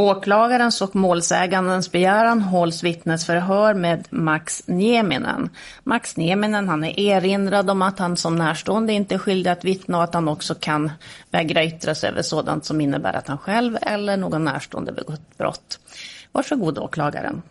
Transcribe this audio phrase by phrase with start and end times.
[0.00, 5.50] På åklagarens och målsägandens begäran hålls vittnesförhör med Max Nieminen.
[5.84, 9.96] Max Nieminen han är erinrad om att han som närstående inte är skyldig att vittna
[9.96, 10.90] och att han också kan
[11.30, 15.78] vägra yttra sig över sådant som innebär att han själv eller någon närstående begått brott.
[16.32, 17.42] Varsågod åklagaren.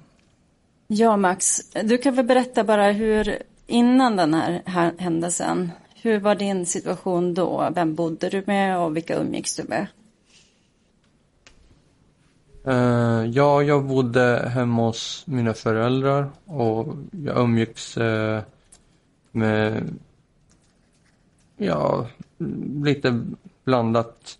[0.88, 4.34] Ja, Max, du kan väl berätta bara hur innan den
[4.66, 7.70] här händelsen, hur var din situation då?
[7.76, 9.88] Vem bodde du med och vilka umgicks du med?
[12.70, 18.40] Uh, ja, jag bodde hemma hos mina föräldrar och jag umgicks uh,
[19.32, 19.94] med,
[21.58, 22.08] ja,
[22.84, 23.26] lite
[23.64, 24.38] blandat.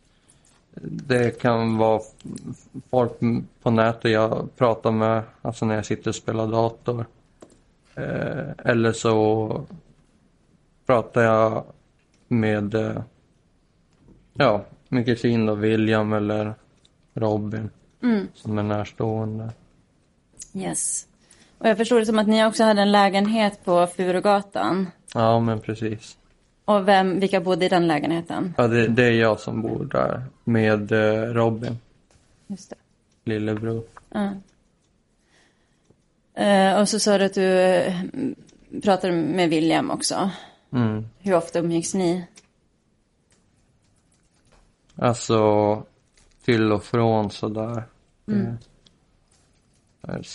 [0.82, 2.02] Det kan vara
[2.90, 3.12] folk
[3.62, 7.06] på nätet jag pratar med, alltså när jag sitter och spelar dator.
[7.98, 9.66] Uh, eller så
[10.86, 11.64] pratar jag
[12.28, 12.76] med,
[14.34, 16.54] ja, min kusin då, William eller
[17.14, 17.70] Robin.
[18.04, 18.28] Mm.
[18.34, 19.50] Som är närstående.
[20.54, 21.08] Yes.
[21.58, 24.88] Och jag förstår det som att ni också hade en lägenhet på Furugatan.
[25.14, 26.18] Ja, men precis.
[26.66, 28.54] Och vem, vilka bodde i den lägenheten?
[28.58, 31.78] Ja, det, det är jag som bor där med eh, Robin.
[32.48, 32.76] Just det.
[33.24, 33.84] Lillebror.
[34.10, 34.32] Ja.
[36.44, 37.94] Eh, och så sa du att du eh,
[38.84, 40.32] pratade med William också.
[40.74, 41.06] Mm.
[41.20, 42.28] Hur ofta umgicks ni?
[44.96, 45.38] Alltså,
[46.50, 47.84] till och från sådär.
[48.28, 48.58] Mm.
[50.02, 50.26] Det är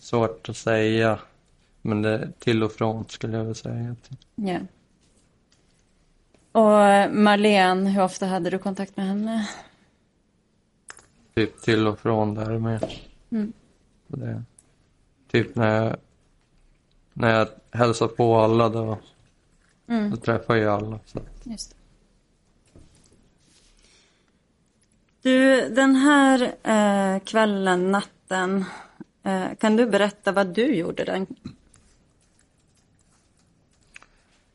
[0.00, 1.18] svårt att säga.
[1.82, 3.96] Men det till och från skulle jag vilja säga.
[4.34, 4.58] Ja.
[6.52, 9.48] Och Marlene, hur ofta hade du kontakt med henne?
[11.34, 12.84] Typ till och från där med.
[13.30, 13.52] Mm.
[14.06, 14.42] Det,
[15.30, 15.96] typ när jag,
[17.12, 18.98] när jag hälsar på alla då,
[19.86, 20.10] mm.
[20.10, 20.98] då träffar jag alla.
[21.06, 21.20] Så.
[21.44, 21.75] Just
[25.26, 28.64] Du, den här eh, kvällen, natten,
[29.22, 31.26] eh, kan du berätta vad du gjorde den?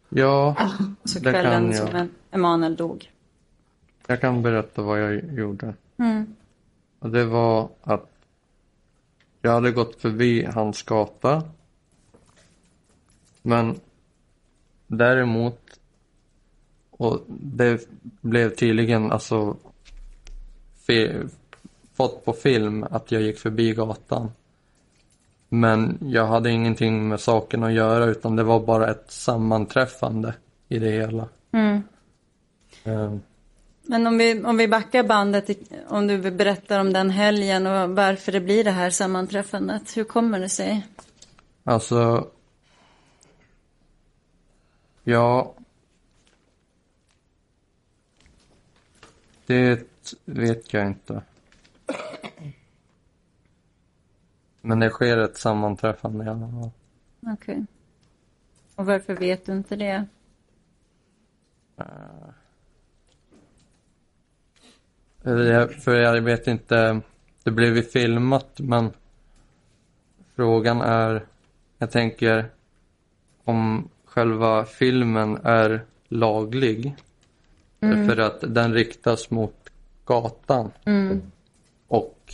[0.09, 0.55] Ja,
[1.03, 1.89] Så det kvällen kan jag.
[1.89, 3.11] som Emanuel dog.
[4.07, 5.73] Jag kan berätta vad jag gjorde.
[5.97, 6.35] Mm.
[6.99, 8.09] Och det var att
[9.41, 11.43] jag hade gått förbi hans gata.
[13.41, 13.79] Men
[14.87, 15.79] däremot,
[16.91, 17.89] och det
[18.21, 19.57] blev tydligen alltså
[21.93, 24.31] fått på film att jag gick förbi gatan.
[25.49, 30.33] Men jag hade ingenting med saken att göra utan det var bara ett sammanträffande
[30.67, 31.27] i det hela.
[31.51, 31.83] Mm.
[32.83, 33.21] Um,
[33.81, 35.49] Men om vi, om vi backar bandet,
[35.87, 39.97] om du berättar om den helgen och varför det blir det här sammanträffandet.
[39.97, 40.87] Hur kommer det sig?
[41.63, 42.27] Alltså,
[45.03, 45.53] ja.
[49.45, 49.90] Det
[50.25, 51.21] vet jag inte.
[54.61, 56.71] Men det sker ett sammanträffande i alla fall.
[57.19, 57.33] Okej.
[57.33, 57.65] Okay.
[58.75, 60.05] Och varför vet du inte det?
[65.23, 67.01] Uh, för jag vet inte.
[67.43, 68.91] Det blev ju filmat men
[70.35, 71.25] frågan är,
[71.77, 72.49] jag tänker
[73.43, 76.95] om själva filmen är laglig.
[77.79, 78.07] Mm.
[78.07, 79.60] För att den riktas mot
[80.11, 80.71] gatan.
[80.85, 81.21] Mm.
[81.87, 82.33] Och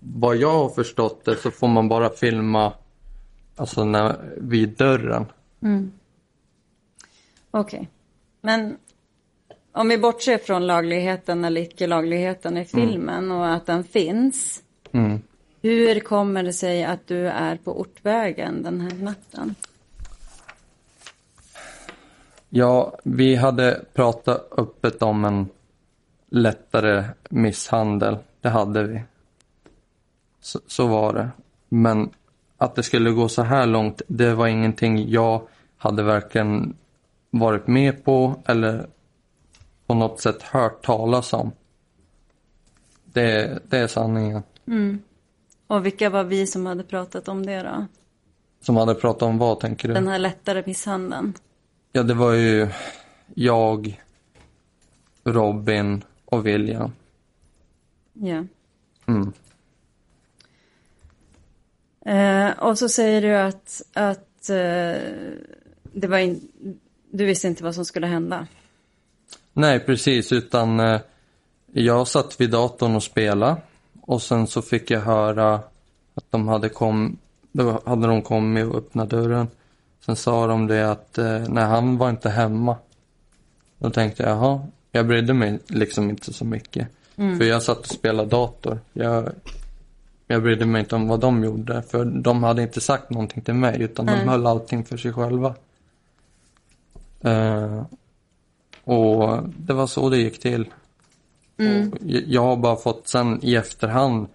[0.00, 2.72] vad jag har förstått det så får man bara filma
[3.56, 5.26] alltså när, vid dörren.
[5.62, 5.92] Mm.
[7.50, 7.78] Okej.
[7.78, 7.88] Okay.
[8.40, 8.76] Men
[9.72, 12.88] om vi bortser från lagligheten eller icke-lagligheten i mm.
[12.88, 13.36] filmen mm.
[13.36, 14.62] och att den finns.
[14.92, 15.22] Mm.
[15.62, 19.54] Hur kommer det sig att du är på Ortvägen den här natten?
[22.48, 25.48] Ja, vi hade pratat öppet om en
[26.30, 28.18] lättare misshandel.
[28.40, 29.02] Det hade vi.
[30.40, 31.28] Så, så, var det.
[31.68, 32.10] Men
[32.56, 36.76] att det skulle gå så här långt, det var ingenting jag hade varken
[37.30, 38.86] varit med på eller
[39.86, 41.52] på något sätt hört talas om.
[43.04, 44.42] Det, det är sanningen.
[44.66, 45.02] Mm.
[45.66, 47.86] Och vilka var vi som hade pratat om det då?
[48.60, 49.94] Som hade pratat om vad tänker du?
[49.94, 51.34] Den här lättare misshandeln.
[51.92, 52.68] Ja, det var ju
[53.34, 54.02] jag,
[55.24, 56.92] Robin och William.
[58.12, 58.44] Ja.
[59.06, 59.32] Mm.
[62.06, 65.02] Eh, och så säger du att, att att eh,
[65.92, 66.48] det var in,
[67.10, 68.46] du visste inte vad som skulle hända.
[69.52, 71.00] Nej, precis, utan eh,
[71.72, 73.56] jag satt vid datorn och spelade
[74.00, 75.54] och sen så fick jag höra
[76.14, 77.18] att de hade kom,
[77.52, 79.48] då hade de kommit och öppnat dörren.
[80.00, 82.76] Sen sa de det att eh, nej, han var inte hemma.
[83.78, 84.66] Då tänkte jag, jaha,
[84.96, 86.88] jag brydde mig liksom inte så mycket.
[87.38, 88.78] För jag satt och spelade dator.
[88.92, 89.28] Jag,
[90.26, 93.54] jag brydde mig inte om vad de gjorde, för de hade inte sagt någonting till
[93.54, 94.26] mig, utan de Nej.
[94.26, 95.54] höll allting för sig själva.
[97.20, 97.82] Eh,
[98.84, 100.66] och det var så det gick till.
[101.58, 104.26] Och jag- har bara fått sen i efterhand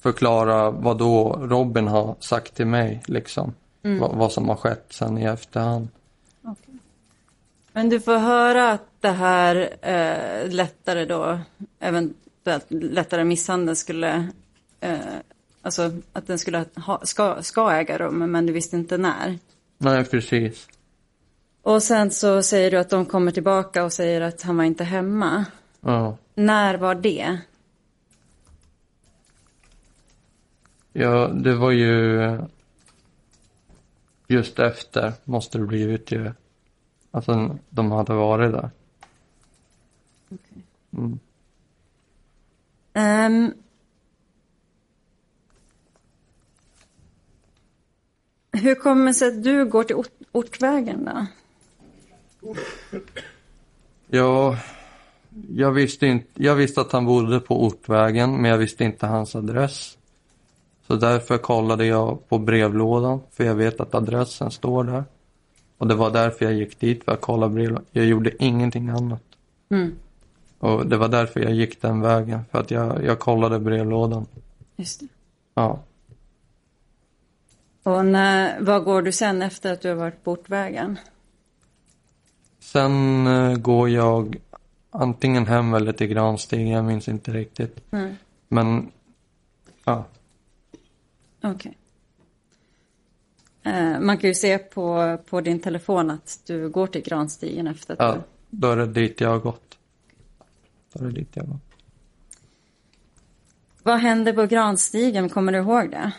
[0.00, 3.54] förklara vad då Robin har sagt till mig, liksom.
[4.00, 5.88] Vad, vad som har skett sen i efterhand.
[7.78, 11.40] Men du får höra att det här eh, lättare då,
[11.80, 14.28] eventuellt lättare misshandel skulle,
[14.80, 14.98] eh,
[15.62, 19.38] alltså att den skulle ha, ska, ska äga rum, men du visste inte när.
[19.78, 20.68] Nej, precis.
[21.62, 24.84] Och sen så säger du att de kommer tillbaka och säger att han var inte
[24.84, 25.44] hemma.
[25.80, 26.16] Ja.
[26.34, 27.38] När var det?
[30.92, 32.38] Ja, det var ju
[34.28, 36.32] just efter måste det blivit ju.
[37.10, 38.70] Alltså de hade varit där.
[40.92, 41.18] Mm.
[42.92, 43.52] Ehm,
[48.52, 51.26] hur kommer det sig att du går till ort, Ortvägen då?
[54.06, 54.58] Ja,
[55.48, 56.28] jag visste inte.
[56.34, 59.98] Jag visste att han bodde på Ortvägen, men jag visste inte hans adress.
[60.86, 65.04] Så därför kollade jag på brevlådan, för jag vet att adressen står där.
[65.78, 67.84] Och det var därför jag gick dit, för att kolla brevlådan.
[67.92, 69.22] Jag gjorde ingenting annat.
[69.70, 69.94] Mm,
[70.58, 74.26] Och det var därför jag gick den vägen, för att jag, jag kollade brevlådan.
[74.76, 75.06] just det.
[75.54, 75.78] Ja.
[77.82, 80.98] Och när, vad går du sen efter att du har varit på Ortvägen?
[82.60, 84.36] Sen eh, går jag
[84.90, 87.92] antingen hem eller till Granstigen, jag minns inte riktigt.
[87.92, 88.14] Mm.
[88.48, 88.90] Men,
[89.84, 90.04] ja.
[91.42, 91.72] Okej.
[91.72, 91.87] Eh,
[94.00, 97.98] man kan ju se på, på din telefon att du går till Granstigen efter att
[98.00, 98.20] ja du...
[98.50, 99.78] då är det dit jag har gått.
[100.92, 101.62] Då är det dit jag har gått.
[103.82, 105.28] Vad hände på Granstigen?
[105.28, 106.12] Kommer du ihåg det?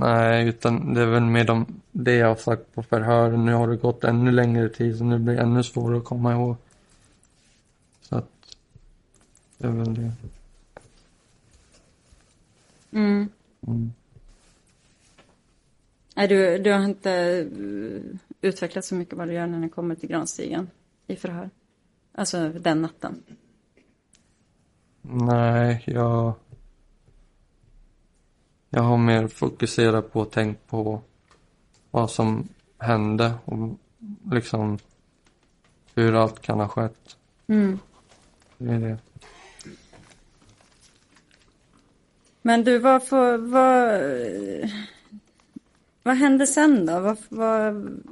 [0.00, 3.36] Nej, utan det är väl med de, det jag har sagt på förhör.
[3.36, 6.32] Nu har det gått ännu längre tid så nu blir det ännu svårare att komma
[6.32, 6.56] ihåg.
[8.00, 8.30] Så att,
[9.58, 10.12] det är väl det.
[12.90, 13.28] Mm.
[13.66, 13.92] Mm.
[16.18, 19.94] Nej, du, du har inte eh, utvecklat så mycket vad du gör när ni kommer
[19.94, 20.70] till Granstigen
[21.06, 21.50] i förhör.
[22.12, 23.22] Alltså den natten.
[25.02, 26.32] Nej, jag...
[28.70, 31.00] Jag har mer fokuserat på och tänkt på
[31.90, 32.48] vad som
[32.78, 33.78] hände och
[34.30, 34.78] liksom
[35.94, 37.16] hur allt kan ha skett.
[37.46, 37.78] Mm.
[38.58, 38.98] Det är det.
[42.42, 44.00] Men du, vad, får, vad,
[46.08, 47.00] vad hände sen då?
[47.00, 48.02] Vad, vad,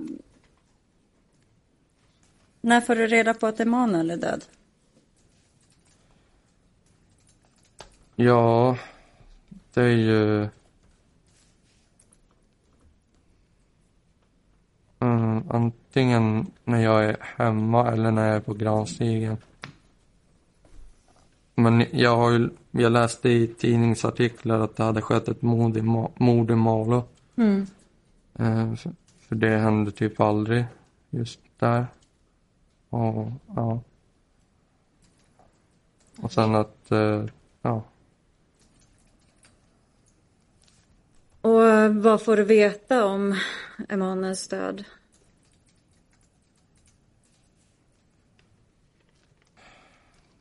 [2.61, 4.45] när får du reda på att Emanuel är död?
[8.17, 8.79] Ja,
[9.75, 10.49] det är ju...
[15.01, 19.37] Mm, antingen när jag är hemma eller när jag är på Granstigen.
[21.55, 25.81] Men jag har ju, jag läste i tidningsartiklar att det hade skett ett mord i,
[25.81, 27.05] Ma- mord i Malå.
[27.37, 27.67] Mm.
[28.39, 30.65] Eh, för, för det hände typ aldrig
[31.11, 31.87] just där.
[32.91, 33.81] Och ja.
[36.17, 37.25] Och sen att, eh,
[37.63, 37.83] ja.
[41.41, 43.39] Och vad får du veta om
[43.89, 44.85] Emanuels död?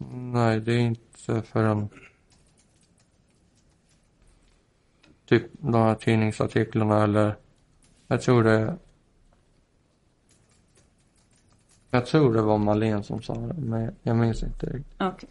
[0.07, 1.89] Nej, det är inte förrän
[5.25, 7.35] typ de här tidningsartiklarna eller
[8.07, 8.77] jag tror det
[11.95, 15.01] jag tror det var Malin som sa det, men jag minns inte riktigt.
[15.01, 15.29] Okej.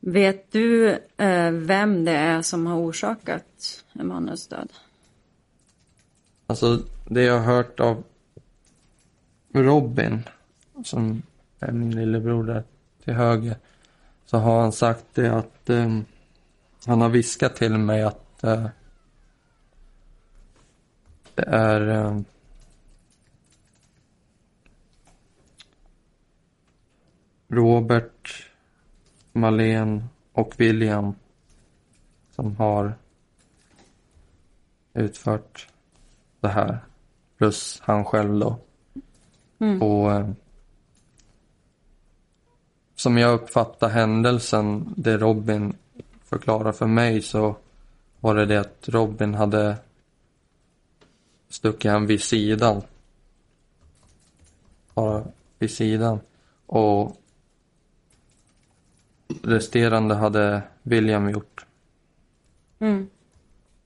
[0.00, 4.72] Vet du eh, vem det är som har orsakat Emanuels död?
[6.46, 8.02] Alltså, det jag har hört av
[9.52, 10.22] Robin,
[10.84, 11.22] som
[11.58, 12.64] är min lillebror där
[13.04, 13.56] till höger,
[14.26, 16.04] så har han sagt det att ehm,
[16.86, 18.66] han har viskat till mig att eh,
[21.40, 22.24] det är ehm,
[27.48, 28.46] Robert,
[29.32, 31.14] Malene och William
[32.30, 32.94] som har
[34.94, 35.68] utfört
[36.40, 36.78] det här.
[37.38, 38.58] Plus han själv då.
[39.58, 39.82] Mm.
[39.82, 40.30] Och eh,
[42.94, 45.76] som jag uppfattar händelsen, det Robin
[46.24, 47.56] förklarar för mig så
[48.20, 49.76] var det det att Robin hade
[51.50, 52.82] stuckit han vid sidan.
[54.94, 55.24] Bara
[55.58, 56.20] vid sidan.
[56.66, 57.16] Och
[59.42, 61.66] resterande hade William gjort.
[62.78, 63.08] Mm.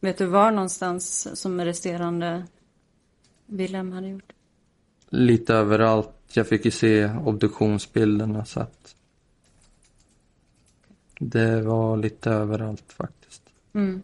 [0.00, 2.47] Vet du var någonstans som resterande
[3.47, 4.33] William hade gjort?
[5.09, 6.11] Lite överallt.
[6.33, 8.94] Jag fick ju se obduktionsbilderna så att
[11.18, 13.42] det var lite överallt faktiskt.
[13.73, 14.02] Mm.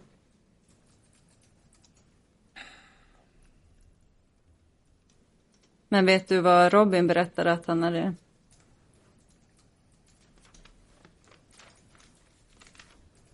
[5.92, 8.14] Men vet du vad Robin berättade att han hade...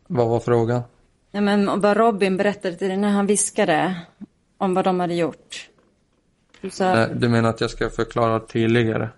[0.06, 0.82] Vad var frågan?
[1.30, 3.96] Ja, men vad Robin berättade till dig när han viskade
[4.58, 5.70] om vad de hade gjort.
[6.60, 6.94] Du sa...
[6.94, 9.08] Nej, Du menar att jag ska förklara tydligare?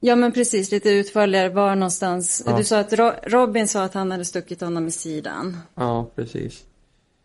[0.00, 0.70] Ja, men precis.
[0.72, 1.48] Lite utförligare.
[1.48, 2.42] Var någonstans...
[2.46, 2.56] Ja.
[2.56, 5.58] Du sa att Ro- Robin sa att han hade stuckit honom i sidan.
[5.74, 6.64] Ja, precis.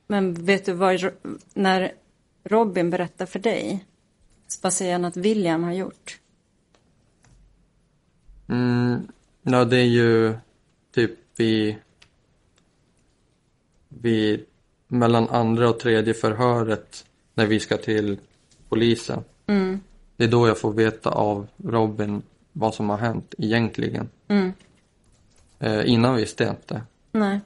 [0.07, 1.11] Men vet du vad...
[1.53, 1.91] När
[2.43, 3.85] Robin berättar för dig,
[4.61, 6.19] vad säger han att William har gjort?
[8.47, 9.07] Mm,
[9.41, 10.35] ja, det är ju
[10.93, 11.75] typ vid,
[13.89, 14.45] vid
[14.87, 18.19] mellan andra och tredje förhöret när vi ska till
[18.69, 19.23] polisen.
[19.47, 19.79] Mm.
[20.17, 24.09] Det är då jag får veta av Robin vad som har hänt egentligen.
[24.27, 24.53] Mm.
[25.59, 26.81] Eh, innan visste jag inte.
[27.11, 27.39] Nej.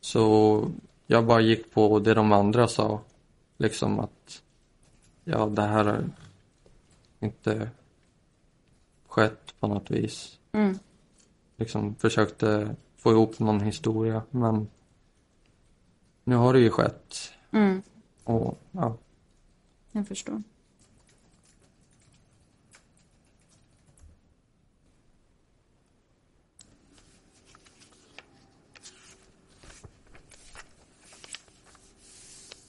[0.00, 0.64] Så
[1.06, 3.00] jag bara gick på det de andra sa.
[3.58, 4.42] Liksom att
[5.24, 6.04] ja, det här
[7.20, 7.70] inte
[9.06, 10.38] skett på något vis.
[10.52, 10.78] Mm.
[11.56, 14.68] Liksom försökte få ihop någon historia men
[16.24, 17.32] nu har det ju skett.
[17.50, 17.82] Mm.
[18.24, 18.96] Och ja,
[19.92, 20.42] Jag förstår.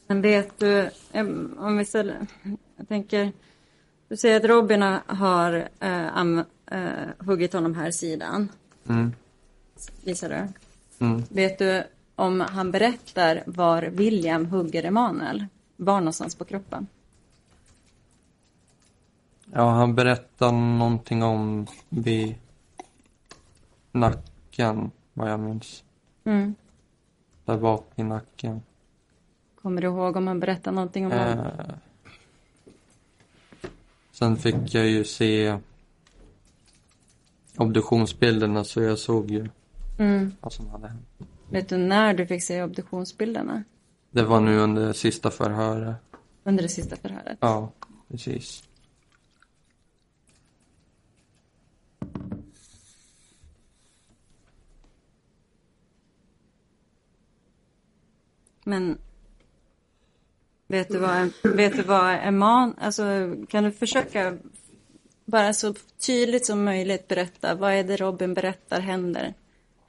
[0.07, 0.89] Men vet du,
[1.57, 2.27] om vi ställer,
[2.75, 3.31] jag tänker,
[4.07, 6.81] du säger att Robin har- eh, am, eh,
[7.19, 8.49] huggit honom här sidan,
[8.89, 9.13] mm,
[10.03, 10.47] visar du?
[11.05, 11.23] mm.
[11.29, 11.83] Vet du
[12.15, 15.45] om han berättar var William hugger Emanuel?
[15.75, 16.87] Var någonstans på kroppen?
[19.53, 22.35] ja han berättade någonting om vid
[23.91, 25.83] nacken vad jag minns.
[26.23, 26.55] Mm.
[27.45, 28.61] Där bak i nacken.
[29.61, 31.45] Kommer du ihåg om han berättar någonting om honom?
[34.19, 35.57] Sen fick jag ju se
[37.57, 39.49] obduktionsbilderna så jag såg ju
[39.99, 40.33] Mm.
[40.41, 41.07] vad som hade hänt.
[41.51, 43.63] Vet du när du fick se obduktionsbilderna?
[44.11, 45.95] Det var nu under sista förhöret.
[46.43, 47.37] Under det sista förhöret?
[47.41, 47.71] Ja,
[48.07, 48.63] precis.
[58.63, 58.97] Men
[60.67, 63.03] vet du vad, vet du vad Eman, alltså
[63.49, 64.37] kan du försöka
[65.25, 65.73] bara så
[66.05, 69.33] tydligt som möjligt berätta, vad är det Robin berättar händer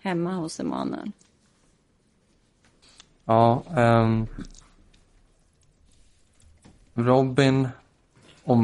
[0.01, 1.13] hemma hos Emanuel?
[3.25, 4.27] Ja, ehm,
[6.95, 7.69] Robin
[8.45, 8.59] och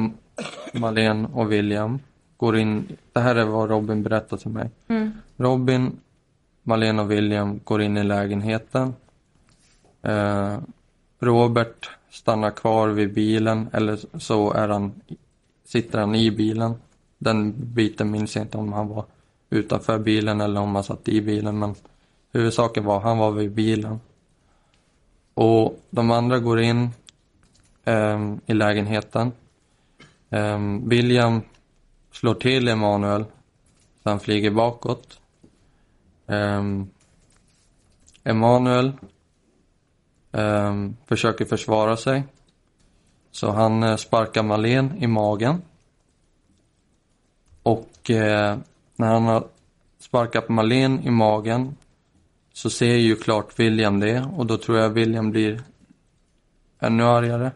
[0.72, 2.00] Malene och William
[2.36, 2.96] går in.
[3.12, 4.70] Det här är vad Robin berättar till mig.
[5.36, 6.00] Robin,
[6.62, 8.94] Malene och William går in i lägenheten.
[10.02, 10.58] Eh,
[11.20, 14.92] Robert stannar kvar vid bilen eller så är han,
[15.64, 16.74] sitter han i bilen.
[17.18, 19.04] Den biten minns jag inte om han var
[19.50, 21.74] utanför bilen eller om han satt i bilen men
[22.32, 24.00] huvudsaken var han var vid bilen.
[25.34, 26.90] Och de andra går in
[27.84, 29.32] ehm, i lägenheten.
[30.30, 31.42] Ehm, William
[32.12, 33.24] slår till Emanuel
[34.02, 35.20] så han flyger bakåt.
[36.26, 36.90] Ehm, um,
[38.24, 38.92] Emanuel
[40.34, 42.22] ehm, försöker försvara sig.
[43.30, 45.62] Så han eh, sparkar Malen i magen.
[47.62, 48.58] Och eh,
[48.96, 49.44] när han har
[49.98, 51.76] sparkat Malen i magen
[52.52, 55.62] så ser ju klart William det och då tror jag William blir
[56.80, 57.50] ännu argare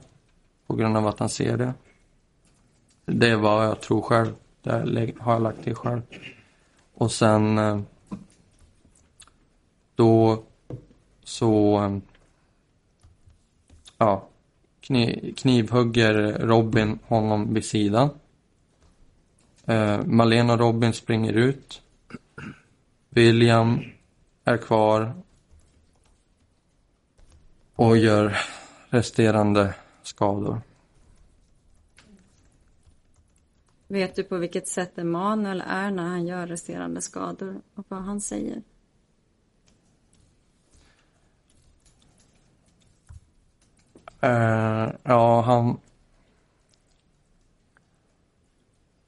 [0.67, 1.75] på grund av att han ser det.
[3.05, 4.35] Det är vad jag tror själv.
[4.63, 6.03] Det har jag lagt till själv.
[6.95, 7.81] Och sen eh,
[9.95, 10.43] då
[11.25, 11.99] så eh,
[13.99, 14.29] ja,
[14.81, 18.11] kni, knivhugger Robin honom vid sidan.
[19.65, 21.83] Eh, Malena och Robin springer ut.
[23.09, 23.81] William
[24.45, 25.15] är kvar
[27.75, 28.37] och gör
[28.89, 30.61] resterande skador.
[33.89, 38.21] Vet du på vilket sätt Emanuel är när han gör resterande skador och vad han
[38.21, 38.63] säger?
[44.23, 45.81] Uh, ja, han...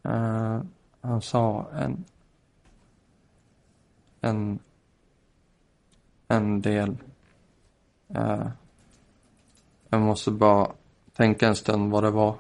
[0.04, 0.62] Uh,
[1.00, 2.04] han sa en...
[4.20, 4.58] En...
[6.28, 6.96] En del.
[8.16, 8.48] Uh,
[9.88, 10.72] jag måste bara
[11.12, 12.36] tänka en stund vad det var.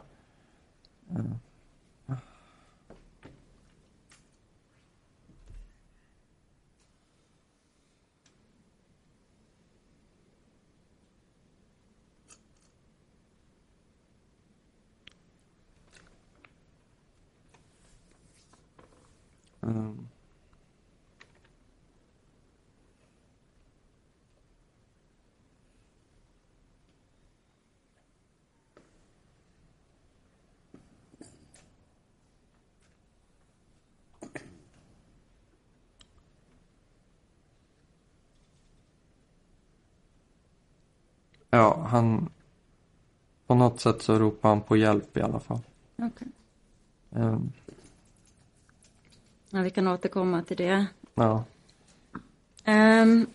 [19.60, 20.08] Um.
[41.50, 42.30] Ja, han...
[43.46, 45.60] På något sätt så ropar han på hjälp i alla fall.
[45.96, 46.28] Okej.
[47.10, 47.52] Um,
[49.50, 50.86] Ja, vi kan återkomma till det.
[51.14, 51.44] ja.
[52.64, 53.26] Ehm.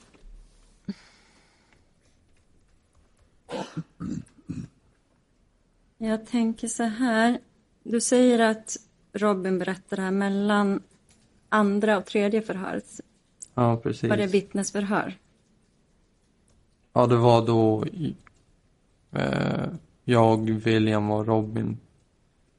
[5.97, 7.39] Jag tänker så här.
[7.83, 8.77] Du säger att
[9.13, 10.81] Robin berättar det här mellan
[11.49, 13.01] andra och tredje förhöret.
[13.53, 14.09] Ja, precis.
[14.09, 15.17] Var det vittnesförhör?
[16.93, 17.85] Ja, det var då
[19.11, 19.69] eh,
[20.03, 21.77] jag, William och Robin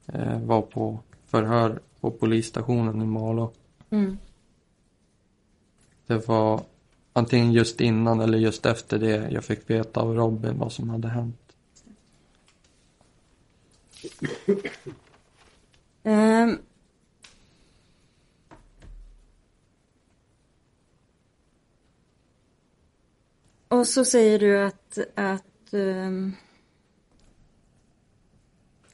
[0.07, 3.53] eh, var på förhör på polisstationen i Malå.
[3.91, 4.19] Mm.
[6.07, 6.61] Det var
[7.13, 11.09] antingen just innan eller just efter det jag fick veta av Robin vad som hade
[11.09, 11.37] hänt.
[16.03, 16.59] Ehm.
[23.69, 26.33] Och så säger du att, att, ehm,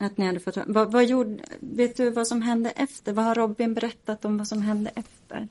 [0.04, 3.12] att ni hade fått vad, vad gjorde, vet du vad som hände efter?
[3.12, 5.48] Vad har Robin berättat om vad som hände efter?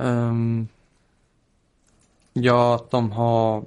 [0.00, 0.68] Um,
[2.32, 3.64] ja, att de har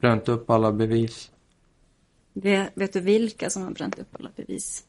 [0.00, 1.30] bränt upp alla bevis.
[2.32, 4.84] Vet, vet du vilka som har bränt upp alla bevis?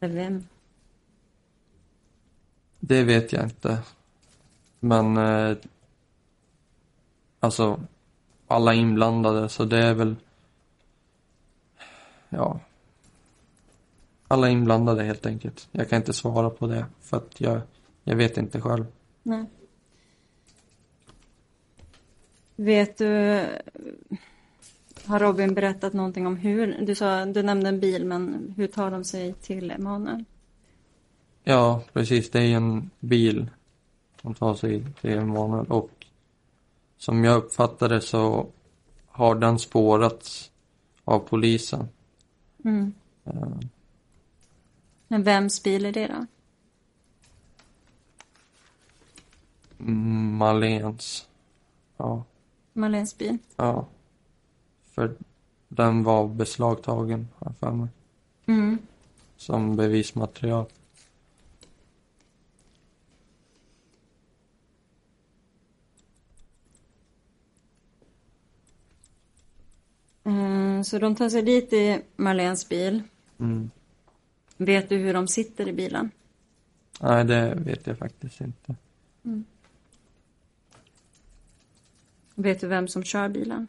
[0.00, 0.46] Eller vem?
[2.80, 3.78] Det vet jag inte.
[4.80, 5.56] Men eh,
[7.40, 7.80] alltså
[8.46, 10.16] alla inblandade så det är väl
[12.32, 12.60] ja
[14.32, 15.68] alla inblandade helt enkelt.
[15.72, 17.60] Jag kan inte svara på det för att jag,
[18.04, 18.86] jag vet inte själv.
[19.22, 19.44] Nej.
[22.56, 23.44] Vet du,
[25.04, 28.90] har Robin berättat någonting om hur, du sa, du nämnde en bil, men hur tar
[28.90, 30.24] de sig till Emanuel?
[31.44, 32.30] Ja, precis.
[32.30, 33.50] Det är en bil
[34.22, 36.06] som tar sig till Emanuel och
[36.98, 38.46] som jag uppfattar det så
[39.06, 40.50] har den spårats
[41.04, 41.88] av polisen.
[42.64, 42.94] Mm.
[43.24, 43.58] Eh,
[45.08, 46.26] Men vems bil är det då?
[50.38, 51.28] Malens.
[51.96, 52.24] Ja,
[52.72, 53.38] Marlens bil?
[53.56, 53.86] ja.
[54.84, 55.14] För
[55.68, 57.88] den var beslagtagen, har jag för mig.
[58.46, 58.78] Mm.
[59.36, 60.66] Som bevismaterial.
[70.24, 73.02] Eh, Så de tar sig dit i Marlens bil.
[73.38, 73.70] Mm.
[74.56, 76.10] Vet du hur de sitter i bilen?
[77.00, 78.74] Nej, det vet jag faktiskt inte.
[82.34, 83.68] Vet du vem som kör bilen?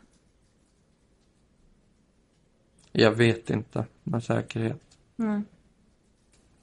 [2.92, 4.82] Jag vet inte med säkerhet.
[5.16, 5.42] Nej.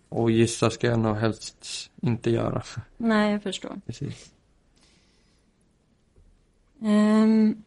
[0.09, 2.62] Och gissa ska jag nog helst inte göra.
[2.96, 3.81] Nej, jag förstår.
[3.87, 4.33] Precis.
[6.83, 7.62] Ehm.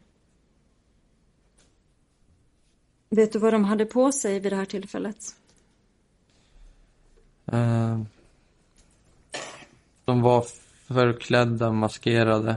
[3.15, 5.17] Vet du vad de hade på sig vid det här tillfället?
[7.45, 7.99] Eh,
[10.05, 10.45] de var
[10.87, 12.55] förklädda, maskerade.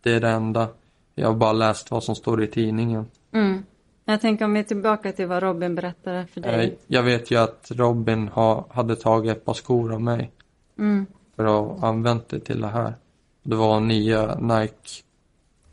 [0.00, 0.68] Det är det enda.
[1.14, 3.06] Jag har bara läst vad som står i tidningen.
[3.32, 3.64] Mm.
[4.04, 6.78] Jag tänker om vi är tillbaka till vad Robin berättade för Eh, dig.
[6.86, 10.30] jag vet ju att Robin ha, hade tagit ett par skor av mig
[10.78, 11.06] Mm.
[11.36, 12.94] för att använda det till det här.
[13.42, 14.88] Det var nya Nike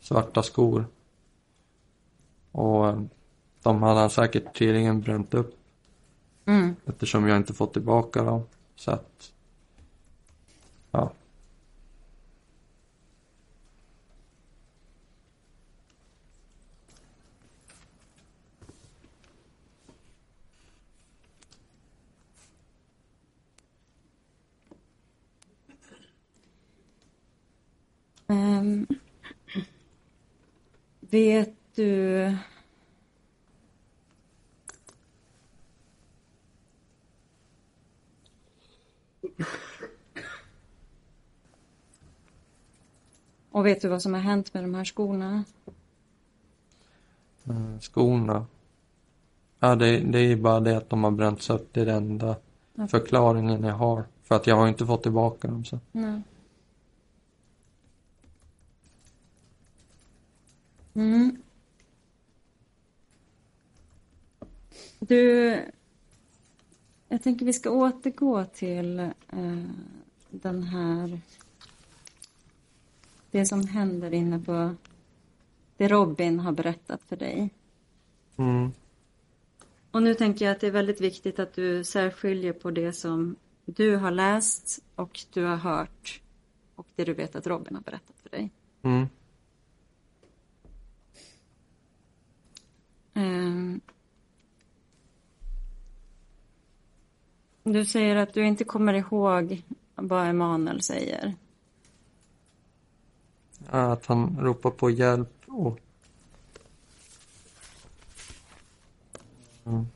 [0.00, 0.86] svarta skor.
[2.52, 3.00] Och eh,
[3.66, 5.58] de hade han säkert tydligen bränt upp.
[6.44, 6.76] Mm.
[6.86, 8.42] Eftersom jag inte fått tillbaka dem.
[8.76, 9.32] Så att,
[10.90, 11.12] ja.
[28.26, 28.86] Um,
[31.00, 32.36] vet du
[43.50, 45.44] Och vet du vad som har hänt med de här skorna?
[47.44, 48.46] Eh, Skorna.
[49.58, 51.68] Ja, det, det är bara det att de har bränts upp.
[51.72, 52.36] Det är den enda
[52.90, 54.04] förklaringen jag har.
[54.22, 55.64] För att jag har inte fått tillbaka dem.
[55.64, 55.78] Så.
[55.92, 56.22] Nej.
[60.94, 61.42] Mm.
[64.98, 65.58] Du,
[67.16, 69.64] jag tänker vi ska återgå till eh,
[70.30, 71.20] den här,
[73.30, 74.74] det som händer inne på,
[75.76, 77.50] det Robin har berättat för dig.
[78.36, 78.72] Mm.
[79.90, 83.36] Och nu tänker jag att det är väldigt viktigt att du särskiljer på det som
[83.64, 86.20] du har läst och du har hört
[86.74, 88.50] och det du vet att Robin har berättat för dig.
[88.82, 89.06] Mm.
[93.14, 93.80] Ehm.
[97.68, 99.62] Du säger att du inte kommer ihåg
[99.94, 101.34] vad Emanuel säger.
[103.66, 105.80] Att han ropar på hjälp och
[109.64, 109.86] Mm.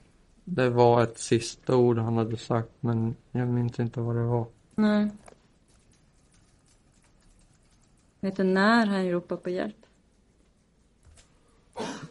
[0.45, 4.47] Det var ett sista ord han hade sagt men jag minns inte vad det var.
[4.75, 5.11] Nej.
[8.21, 9.87] Vet du när han ropar på hjälp?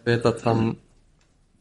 [0.04, 0.76] Jag vet att han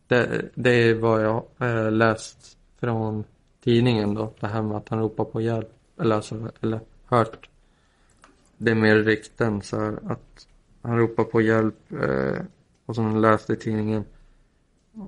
[0.07, 3.25] det, det är vad jag eh, läst från
[3.69, 4.33] tidningen då.
[4.41, 5.73] Det här med att han ropar på hjälp.
[6.01, 7.49] Eller, alltså, eller hört.
[8.59, 10.47] Det är mer rykten så här, att
[10.83, 12.43] han ropar på hjälp eh,
[12.87, 14.05] och som läste i tidningen.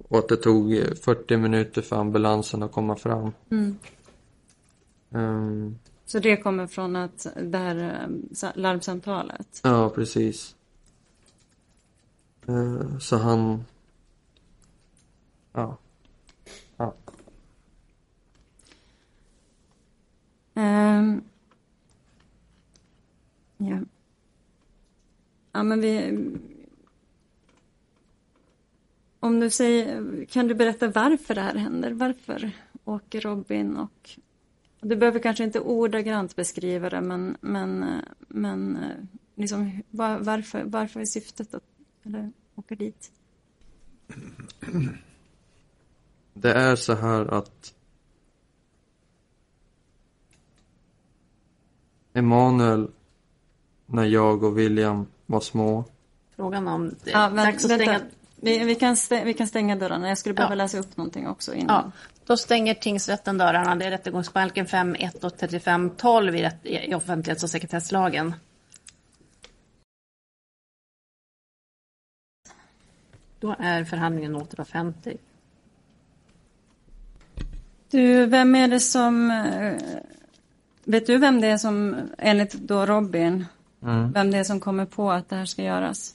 [0.08, 3.32] Och att det tog eh, 40 minuter för ambulansen att komma fram.
[3.50, 3.76] Mm.
[5.10, 9.60] Ehm, Så det kommer från att det här eh, sa- larmsamtalet?
[9.62, 10.54] ja, precis.
[12.46, 13.64] Eh, så han...
[15.52, 15.76] Ja.
[20.60, 21.22] Um,
[23.58, 23.78] ja.
[25.52, 26.22] Ja, men vi...
[29.20, 31.90] Om du säger, kan du berätta varför det här händer?
[31.90, 32.50] Varför
[32.84, 34.10] åker Robin och...
[34.80, 38.78] Du behöver kanske inte ordagrant beskriva det, men, men, men
[39.34, 41.64] liksom, var, varför, varför är syftet att
[42.02, 43.12] eller, åka dit?
[46.34, 47.74] Det är så här att
[52.12, 52.90] Emanuel,
[53.86, 55.84] när jag och William var små,
[56.36, 57.84] Frågan om det Ja, men, dags att vänta.
[57.84, 58.00] stänga.
[58.36, 60.08] Vi, vi, kan stä, vi kan stänga dörrarna.
[60.08, 60.56] Jag skulle behöva Ja.
[60.56, 61.84] läsa upp någonting också innan.
[61.84, 61.92] Ja,
[62.26, 63.76] då stänger tingsrätten dörrarna.
[63.76, 68.34] Det är rättegångsbalken 5, 1 och 35, 12 i, rätt, i offentlighets och sekretesslagen.
[73.40, 75.18] Då är förhandlingen åter offentlig.
[77.90, 79.30] Du, vem är det som...
[80.84, 83.44] Vet du vem det är som, enligt då Robin,
[83.82, 84.12] Mm.
[84.12, 86.14] vem det är som kommer på att det här ska göras?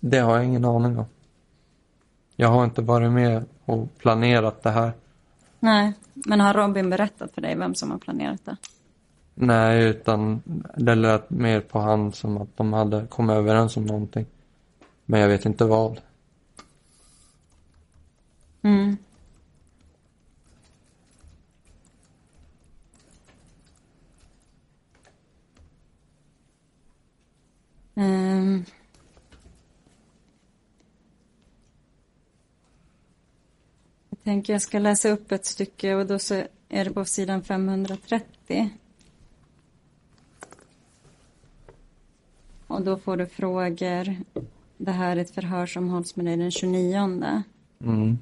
[0.00, 1.04] det har jag ingen aning om.
[2.36, 4.92] Jag har inte varit med och planerat det här.
[5.60, 8.56] Nej, men har Robin berättat för dig vem som har planerat det?
[9.34, 10.42] Nej, utan
[10.76, 14.26] det lät mer på han som att de hade kommit överens om någonting.
[15.04, 16.00] Men jag vet inte vad.
[18.62, 18.96] Mm.
[27.98, 28.64] Ehm.
[34.10, 36.34] Jag tänker jag ska läsa upp ett stycke och då så
[36.68, 38.70] är det på sidan 530.
[42.66, 44.16] Och då får du frågor.
[44.76, 47.42] Det här är ett förhör som hålls med dig den 29
[47.80, 48.18] Mm.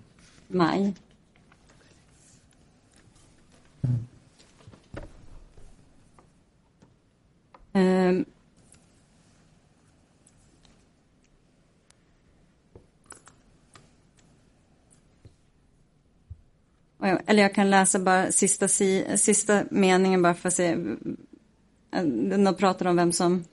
[0.49, 0.95] maj.
[7.73, 8.27] Och
[17.01, 20.73] Eller jag kan läsa bara sista, si, sista meningen bara för att se.
[21.93, 22.03] eh,
[22.39, 23.45] De pratar om vem som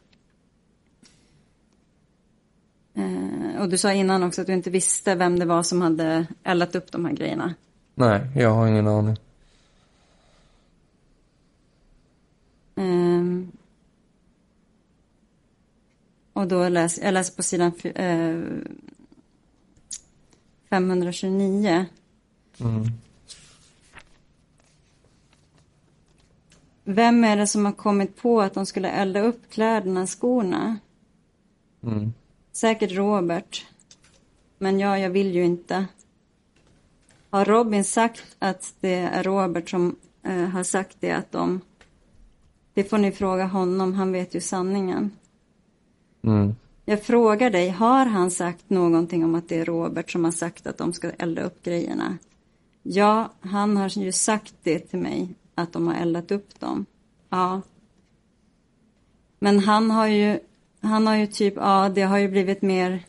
[2.96, 6.28] Eh, och du sa innan också att du inte visste vem det var som hade
[6.44, 7.54] eldat upp de här grejerna.
[7.96, 9.18] Nej, jag har ingen aning.
[12.76, 13.52] Ehm.
[16.34, 18.40] och då läser jag läser på sidan fy- eh,
[20.70, 21.86] 529.
[22.60, 22.84] Mm.
[26.84, 30.78] Vem är det som har kommit på att de skulle elda upp kläderna, skorna?
[31.84, 32.14] Mm.
[32.52, 33.66] Säkert Robert.
[34.58, 35.86] Men ja, jag vill ju inte.
[37.30, 41.62] Har Robin sagt att det är Robert som eh, har sagt det att de...
[42.74, 45.12] Det får ni fråga honom, han vet ju sanningen.
[46.24, 46.56] Mm.
[46.86, 50.68] Jag frågar dig, har han sagt någonting om att det är Robert som har sagt
[50.68, 52.18] att de ska elda upp grejerna?
[52.84, 56.86] Ja, han har ju sagt det till mig, att de har eldat upp dem.
[57.30, 57.62] Ja.
[59.40, 60.40] Men han har ju,
[60.82, 63.06] han har ju typ, ja, det har ju blivit mer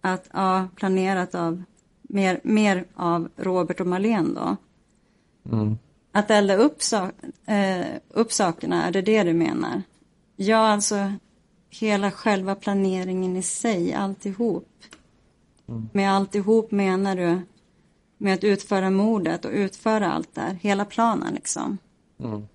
[0.00, 1.62] att, ja, planerat av,
[2.02, 4.56] mer, mer av Robert och Marlene då.
[5.52, 5.78] Mm.
[6.12, 7.12] Att elda upp, sak,
[7.46, 9.82] eh, upp sakerna, är det det du menar?
[10.36, 11.12] Ja, alltså
[11.70, 14.68] hela själva planeringen i sig, alltihop.
[15.92, 17.40] Med alltihop menar du
[18.18, 21.78] med att utföra mordet och utföra allt där, hela planen liksom.
[22.18, 22.48] Mm.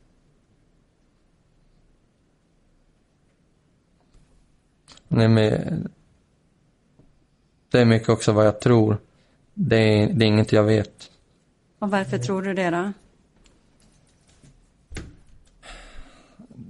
[5.07, 5.89] Nej, men
[7.69, 8.97] det är mycket också vad jag tror.
[9.53, 11.11] Det är, det är inget jag vet.
[11.79, 12.91] Och varför tror du det då?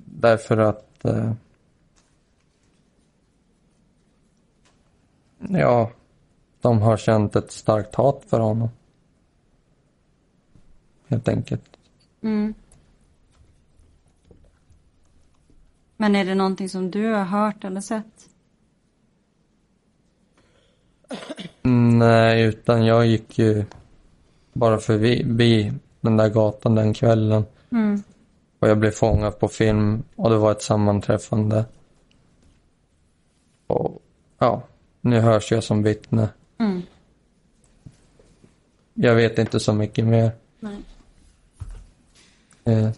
[0.06, 1.06] Därför att...
[1.06, 1.34] Eh,
[5.38, 5.92] ja,
[6.62, 8.70] de har känt ett starkt hat för honom.
[11.12, 11.64] Helt enkelt.
[12.22, 12.54] Mm.
[15.98, 18.30] Men är det någonting som du har hört eller sett?
[21.62, 23.66] Nej, utan jag gick ju
[24.54, 27.46] bara förbi den där gatan den kvällen.
[27.72, 28.04] Mm.
[28.60, 31.66] Och jag blev fångad på film och det var ett sammanträffande.
[33.68, 34.02] Och
[34.38, 34.64] ja,
[35.02, 36.30] nu hörs jag som vittne.
[36.58, 36.82] Mm.
[38.94, 40.32] Jag vet inte så mycket mer.
[40.60, 40.78] Nej.
[42.72, 42.92] Eh,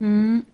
[0.00, 0.44] Mm.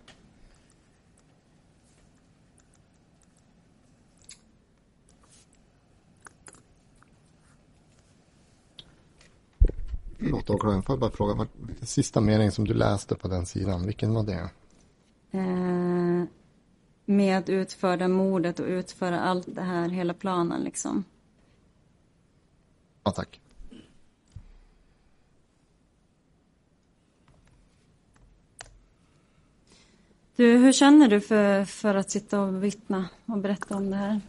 [10.17, 11.47] Förlåt åklagaren, får jag bara fråga, vad,
[11.81, 14.49] sista meningen som du läste på den sidan, vilken var det?
[15.31, 16.27] Eh,
[17.05, 21.03] med att utföra mordet och utföra allt det här, hela planen liksom.
[23.03, 23.41] Ja, tack.
[30.35, 34.21] Du, hur känner du för, för att sitta och vittna och berätta om det här?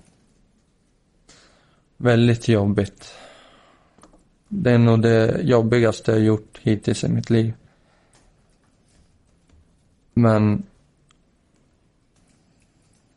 [1.97, 3.15] väldigt jobbigt.
[4.49, 7.55] Det är nog det jobbigaste jag gjort hittills i mitt liv.
[10.15, 10.63] Men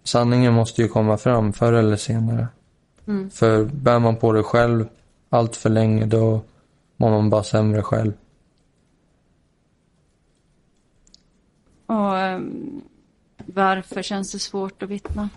[0.03, 2.47] sanningen måste ju komma fram förr eller senare.
[3.07, 3.29] Mm.
[3.29, 4.87] För bär man på det själv
[5.29, 6.41] allt för länge då
[6.97, 8.13] mår man bara sämre själv.
[11.89, 12.81] Och ehm,
[13.37, 15.29] varför känns det svårt att vittna?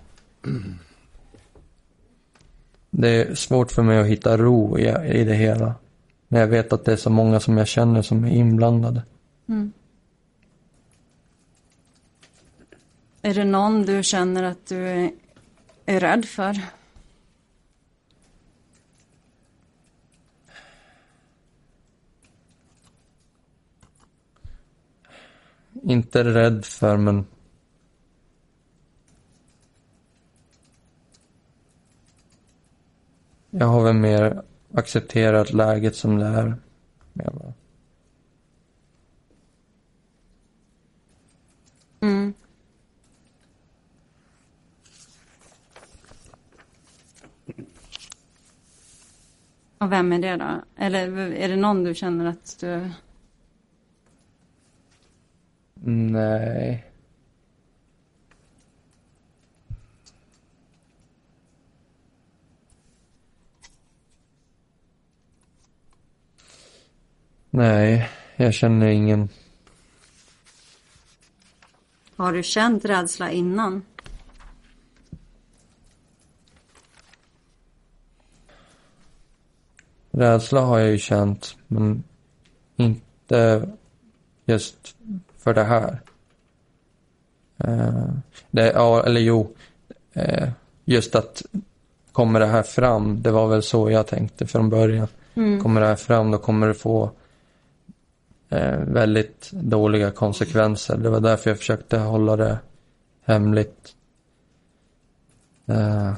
[2.91, 4.83] Det är svårt för mig att hitta ro i,
[5.21, 5.75] i det hela.
[6.29, 9.03] Men jag vet att det är så många som jag känner som är inblandade.
[9.49, 9.73] Mm.
[13.23, 15.11] Är det någon du känner att du
[15.87, 16.61] är rädd för?
[25.83, 27.27] Inte rädd för men
[33.55, 34.43] Jag har väl mer
[34.75, 36.55] accepterat läget som det är.
[37.13, 37.55] Jag
[42.01, 42.35] Mm.
[49.79, 50.65] Och vem är det då?
[50.77, 52.91] Eller är det någon du känner att du...
[55.85, 56.85] Nej.
[67.51, 69.29] Nej, jag känner ingen.
[72.17, 73.83] Har du känt rädsla innan?
[80.11, 82.05] Rädsla har jag ju känt, men
[82.77, 83.69] inte
[84.45, 84.97] just
[85.43, 86.01] för det här.
[87.59, 88.05] Eh,
[88.51, 89.55] det, ja, eller jo,
[90.13, 90.49] eh,
[90.85, 91.43] just att
[92.13, 95.09] kommer det här fram, det var väl så jag tänkte från början.
[95.63, 97.11] Kommer det här fram, då kommer det få
[98.49, 100.97] eh, väldigt dåliga konsekvenser.
[100.97, 102.59] Det var därför jag försökte hålla det
[103.25, 103.95] hemligt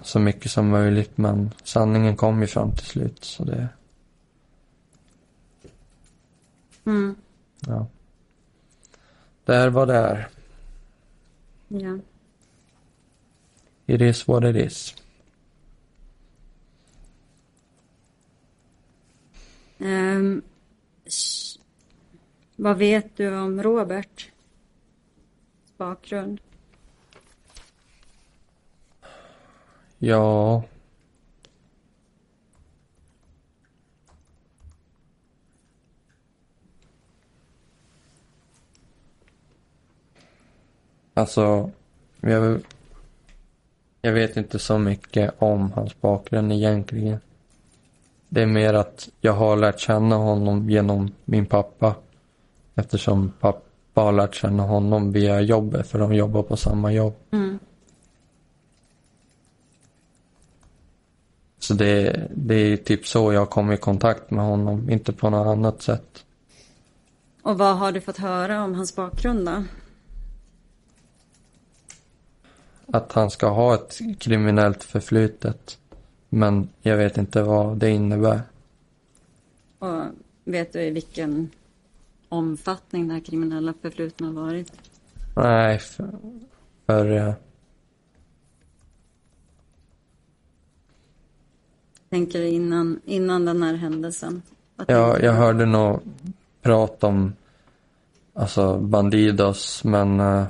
[0.03, 1.19] så mycket som möjligt.
[1.19, 3.25] Men sanningen kom ju fram till slut.
[3.25, 3.69] Så det,
[6.87, 7.15] Mm.
[7.67, 7.87] ja.
[9.45, 10.29] Det är vad det är.
[11.69, 11.99] Ja.
[13.87, 14.95] It is what it is.
[21.07, 21.61] Sh-
[22.57, 24.31] vad vet du om Robert?
[25.77, 26.41] Bakgrund?
[29.99, 30.63] Ja.
[41.15, 41.71] Alltså,
[42.21, 42.61] jag,
[44.03, 47.19] jag vet inte så mycket om hans bakgrund egentligen.
[48.29, 51.95] Det är mer att jag har lärt känna honom genom min pappa.
[52.75, 57.15] Eftersom pappa har lärt känna honom via jobbet, för de jobbar på samma jobb.
[57.31, 57.59] Mm.
[61.59, 65.47] Så det, det är typ så jag kom i kontakt med honom, inte på något
[65.47, 66.25] annat sätt.
[67.43, 69.63] Och vad har du fått höra om hans bakgrund då?
[72.87, 75.79] Att han ska ha ett kriminellt förflutet.
[76.29, 78.43] Men jag vet inte vad det innebär.
[79.79, 80.03] Och
[80.45, 81.51] vet du i vilken
[82.29, 84.73] omfattning det här kriminella förflutna har varit?
[85.37, 86.11] Nej, för,
[86.87, 87.35] för eh,
[92.15, 94.43] Tänker du innan, innan den här händelsen?
[94.77, 96.01] Vad jag, tänkte jag hörde nog
[96.63, 97.33] prat om
[98.33, 100.45] alltså Bandidos, men eh,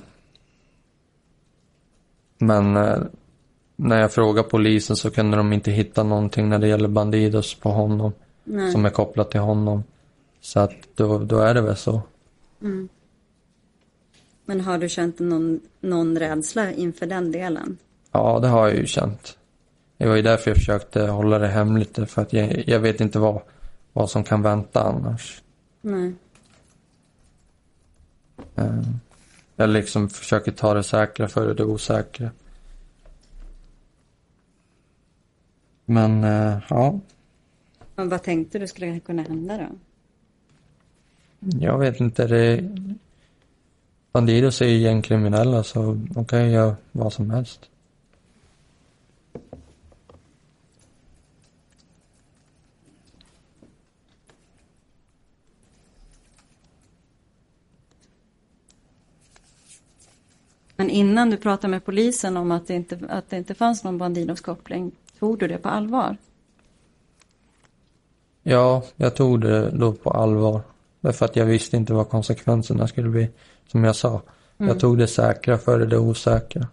[2.46, 2.98] men eh,
[3.76, 7.70] när jag frågade polisen så kunde de inte hitta någonting när det gäller Bandidos på
[7.70, 8.12] honom
[8.44, 8.72] Nej.
[8.72, 9.84] som är kopplat till honom.
[10.40, 12.02] Så att då, då är det väl så.
[12.62, 12.88] Mm.
[14.44, 17.78] Men har du känt någon, någon rädsla inför den delen?
[18.12, 19.38] Ja, det har jag ju känt.
[19.96, 23.18] Det var ju därför jag försökte hålla det hemligt, för att jag, jag vet inte
[23.18, 23.40] vad,
[23.92, 25.42] vad som kan vänta annars.
[25.80, 26.14] Nej.
[28.56, 28.80] Eh,
[29.56, 32.30] Jag liksom försöker ta det säkra före det osäkra.
[35.84, 37.00] Men, eh, ja,
[37.94, 39.76] Men vad tänkte du skulle kunna hända då?
[41.60, 42.26] jag vet inte.
[42.26, 42.70] Det...
[44.12, 47.60] Bandidos är ju gängkriminella, så de kan ju göra vad som helst.
[60.76, 63.98] Men innan du pratade med polisen om att det inte, att det inte fanns någon
[63.98, 66.16] Bandidos-koppling, tog du det på allvar?
[68.42, 70.60] Ja, jag tog det då på allvar.
[71.00, 73.30] Därför att jag visste inte vad konsekvenserna skulle bli.
[73.66, 74.22] Som jag sa,
[74.56, 76.66] jag tog det säkra före det osäkra.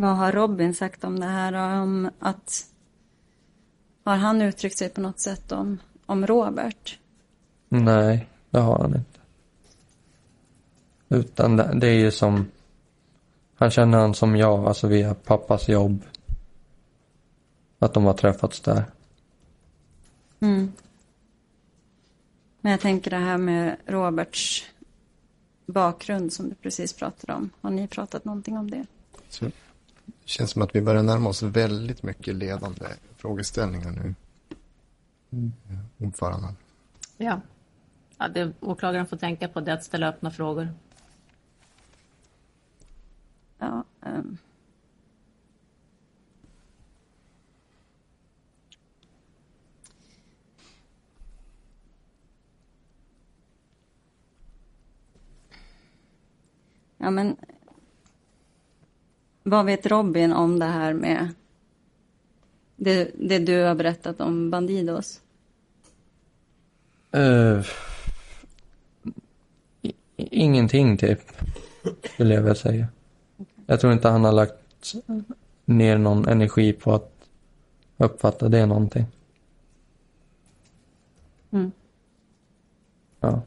[0.00, 1.80] Vad har Robin sagt om det här?
[1.82, 2.66] Om att,
[4.04, 6.98] har han uttryckt sig på något sätt om, om Robert?
[7.68, 9.20] Nej, det har han inte.
[11.08, 12.46] Utan det, det är ju som...
[13.54, 16.02] Han känner han som jag, alltså via pappas jobb.
[17.78, 18.84] Att de har träffats där.
[20.40, 20.72] Mm.
[22.60, 24.64] Men jag tänker det här med Roberts
[25.66, 27.50] bakgrund som du precis pratade om.
[27.60, 28.86] Har ni pratat någonting om det?
[29.28, 29.52] Så det
[30.28, 32.86] känns som att vi börjar närma oss väldigt mycket ledande
[33.16, 34.14] frågeställningar nu.
[35.30, 35.52] Mm.
[35.98, 36.56] Ordföranden.
[37.16, 37.40] Ja.
[38.18, 40.68] ja det åklagaren får tänka på det att ställa öppna frågor.
[43.58, 44.38] Ja, ehm.
[56.96, 57.36] Ja, men
[59.50, 61.28] vad vet Robin om det här med
[62.76, 65.20] det, det du har berättat om Bandidos?
[67.16, 67.66] Uh,
[70.16, 71.20] ingenting typ,
[72.14, 72.86] skulle jag vilja säga.
[73.66, 74.94] Jag tror inte han har lagt
[75.64, 77.12] ner någon energi på att
[77.96, 79.06] uppfatta det någonting.
[81.50, 81.72] Mm.
[83.20, 83.42] Ja.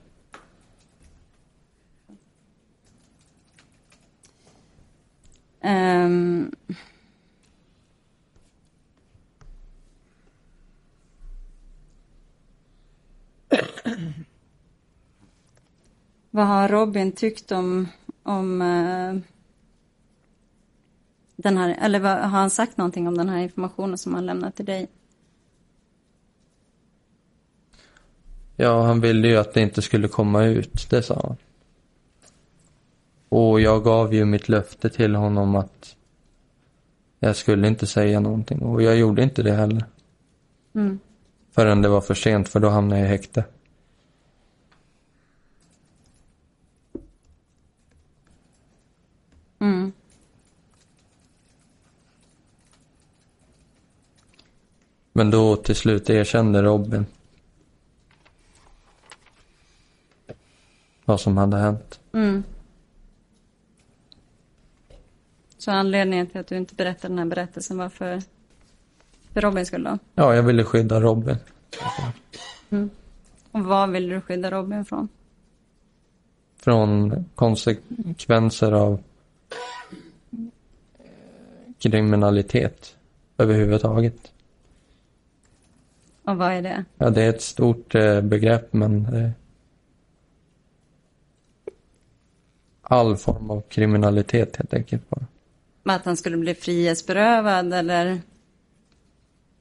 [5.63, 6.51] Um...
[16.33, 17.87] Vad har Robin tyckt om,
[18.23, 19.19] om, uh,
[21.35, 24.55] den här, eller vad, har han sagt någonting om den här informationen som han lämnat
[24.55, 24.87] till dig?
[28.55, 31.37] Ja, han ville ju att det inte skulle komma ut, det sa han.
[33.31, 35.95] Och jag gav ju mitt löfte till honom att
[37.19, 38.61] jag skulle inte säga någonting.
[38.61, 39.85] Och jag gjorde inte det heller.
[40.73, 40.99] Mm.
[41.51, 43.45] Förrän det var för sent, för då hamnade jag i häkte.
[49.59, 49.91] Mm.
[55.13, 57.05] Men då till slut erkände Robin
[61.05, 61.99] vad som hade hänt.
[62.13, 62.43] Mm.
[65.61, 68.21] Så anledningen till att du inte berättade den här berättelsen var för,
[69.33, 69.97] för Robins skull då?
[70.15, 71.35] Ja, jag ville skydda Robin.
[73.51, 75.09] Och vad vill du skydda Robin från?
[76.57, 79.03] Från konsekvenser av
[81.79, 82.95] kriminalitet
[83.37, 84.31] överhuvudtaget.
[86.23, 86.85] Och vad är det?
[86.97, 89.31] Ja, det är ett stort eh, begrepp, men det...
[92.81, 95.25] all form av kriminalitet helt enkelt bara.
[95.83, 98.21] Att han skulle bli frihetsberövad eller?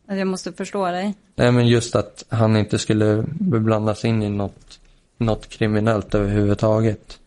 [0.06, 1.14] Jag måste förstå dig.
[1.34, 4.80] Nej, men just att han inte skulle blandas in i något,
[5.16, 7.20] något kriminellt överhuvudtaget.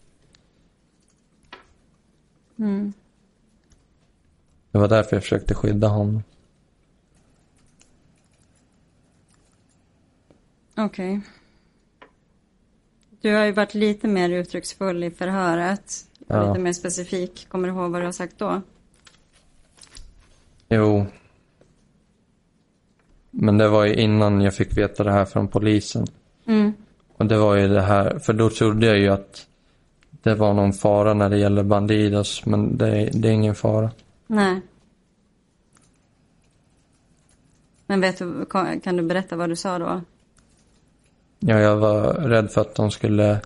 [2.60, 2.94] Mm.
[4.72, 6.24] Det var därför jag försökte skydda honom.
[10.76, 11.22] Okej.
[13.22, 16.06] Du har ju varit lite mer uttrycksfull i förhöret.
[16.28, 16.48] Ja.
[16.48, 17.48] Lite mer specifik.
[17.50, 18.62] Kommer du ihåg vad du har sagt då?
[20.76, 21.06] Jo.
[23.32, 26.08] Men det var ju innan jag fick veta det här från polisen.
[26.46, 26.74] Mm.
[27.18, 29.48] Och det var ju det här, för då trodde jag ju att
[30.10, 33.92] det var någon fara när det gäller Bandidos, men det, är- det är ingen fara.
[34.28, 34.62] Nej.
[37.88, 40.02] Men vet du, kan kan du berätta vad du sa då?
[41.40, 43.42] Ja, jag var rädd för att de skulle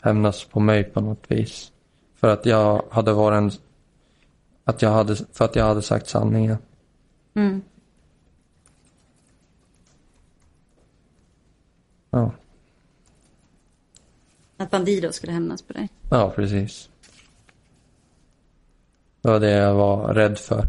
[0.00, 1.72] hämnas på mig på något vis.
[2.16, 3.50] För att jag hade varit en...
[4.68, 6.56] Att jag hade, för att jag hade sagt sanningen.
[7.34, 7.62] Mm.
[12.10, 12.32] Ja,
[14.56, 15.88] Att Bandido skulle hämnas på dig?
[16.10, 16.88] ja precis.
[19.20, 20.66] Det var det jag var rädd för.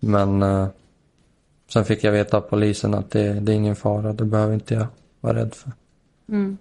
[0.00, 0.68] Men eh,
[1.68, 4.12] sen fick jag veta av polisen att det, det är ingen fara.
[4.12, 4.86] Det behöver inte jag
[5.20, 5.72] vara rädd för.
[6.28, 6.58] Mm.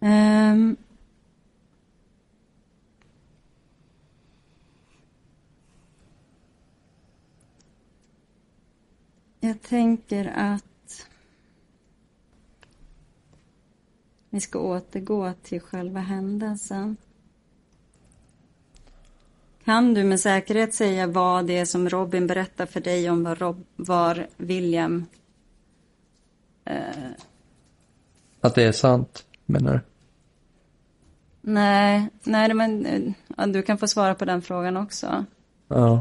[0.00, 0.76] Um,
[9.40, 11.06] Jag tänker att
[14.30, 16.96] vi ska återgå till själva händelsen.
[19.64, 23.38] Kan du med säkerhet säga vad det är som Robin berättar för dig om vad
[23.38, 25.06] Rob, var William...
[26.64, 27.10] Eh,
[28.40, 29.89] att det är sant, menar du?
[31.40, 35.24] Nej, nej men ja, du kan få svara på den frågan också.
[35.68, 36.00] Ja.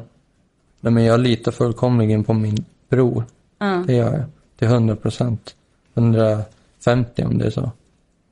[0.80, 3.24] Nej, men jag litar fullkomligen på min bror.
[3.58, 3.84] Ja.
[3.88, 4.26] Det gör jag.
[4.58, 5.56] Till 100 procent.
[5.94, 7.72] 150 om det är så.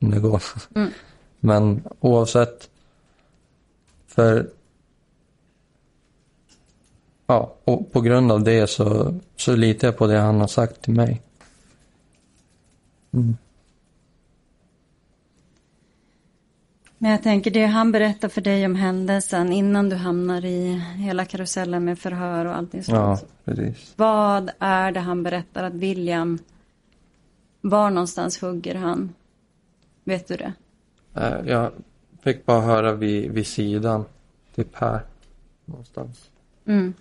[0.00, 0.42] Om det går.
[0.74, 0.90] Mm.
[1.40, 2.70] Men oavsett.
[4.06, 4.50] För.
[7.26, 10.82] Ja, och på grund av det så, så litar jag på det han har sagt
[10.82, 11.22] till mig.
[13.12, 13.36] Mm.
[16.98, 21.24] Men jag tänker det han berättar för dig om händelsen innan du hamnar i hela
[21.24, 22.96] karusellen med förhör och allting sånt.
[22.96, 23.92] Ja, precis.
[23.96, 26.38] Vad är det han berättar att William...
[27.60, 29.14] Var någonstans hugger han?
[30.04, 30.52] Vet du det?
[31.14, 31.72] Eh, Jag
[32.22, 34.04] fick bara höra vid, vid sidan.
[34.54, 35.00] Typ här.
[35.64, 36.30] Någonstans.
[36.66, 36.94] Mm.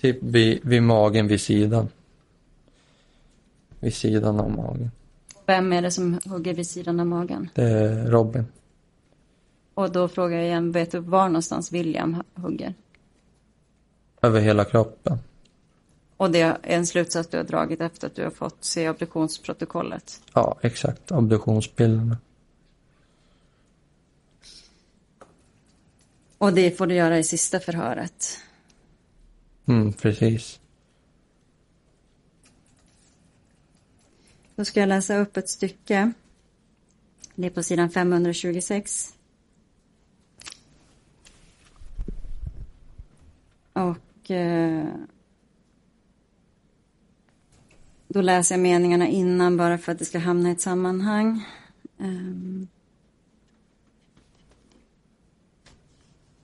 [0.00, 1.88] Typ vid, vid magen vid sidan.
[3.80, 4.90] Vid sidan av magen.
[5.46, 7.50] Vem är det som hugger vid sidan av magen?
[7.54, 8.46] Det är Robin.
[9.74, 12.74] Och då frågar jag igen, vet du var någonstans William hugger?
[14.22, 15.18] Över hela kroppen.
[16.16, 20.20] Och det är en slutsats du har dragit efter att du har fått se obduktionsprotokollet.
[20.32, 21.12] Ja, exakt.
[21.12, 22.16] Obduktionsbilderna.
[26.38, 28.38] Och det får du göra i sista förhöret.
[29.66, 30.60] Mm, precis.
[34.56, 36.12] Då ska jag läsa upp ett stycke.
[37.34, 39.14] Det är på sidan 526.
[43.72, 44.86] Och eh,
[48.08, 51.44] då läser jag meningarna innan bara för att det ska hamna i ett sammanhang.
[51.98, 52.68] Um,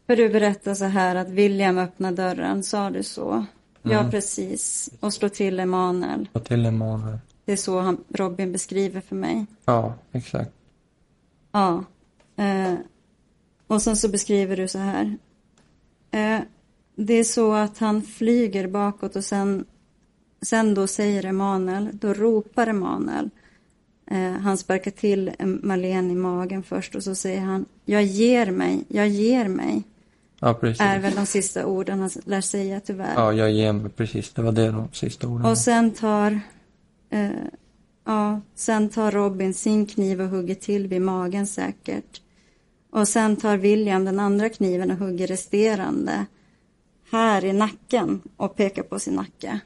[0.07, 3.31] för du berättar så här att William öppnar dörren, sa du så?
[3.33, 3.47] Mm.
[3.83, 4.91] Ja, precis.
[5.01, 6.29] Och slår till Emanuel.
[6.33, 7.19] Slå till Emanuel.
[7.51, 9.47] Det är så han, Robin beskriver för mig.
[9.65, 10.51] Ja, exakt.
[11.53, 11.85] Ja.
[12.37, 12.75] Eh,
[13.67, 15.17] och sen så beskriver du så här.
[16.11, 16.41] Eh,
[16.95, 19.65] det är så att han flyger bakåt och sen,
[20.43, 23.31] sen då säger Emanuel, då ropar Emanuel.
[24.11, 28.85] Eh, han sparkar till Marlene i magen först och så säger han, jag ger mig,
[28.89, 29.83] jag ger mig.
[30.41, 30.81] Ja, precis.
[30.81, 33.15] Är väl de sista orden han lär säga tyvärr.
[33.15, 34.33] Ja, jag ger mig, precis.
[34.33, 36.41] Det var det de sista orden Och sen tar,
[37.11, 37.31] eh,
[38.05, 42.23] ja, sen tar Robin sin kniv och hugger till vid magen säkert.
[42.91, 46.27] Och sen tar William den andra kniven och hugger resterande
[47.11, 49.61] här i nacken och pekar på sin nacke.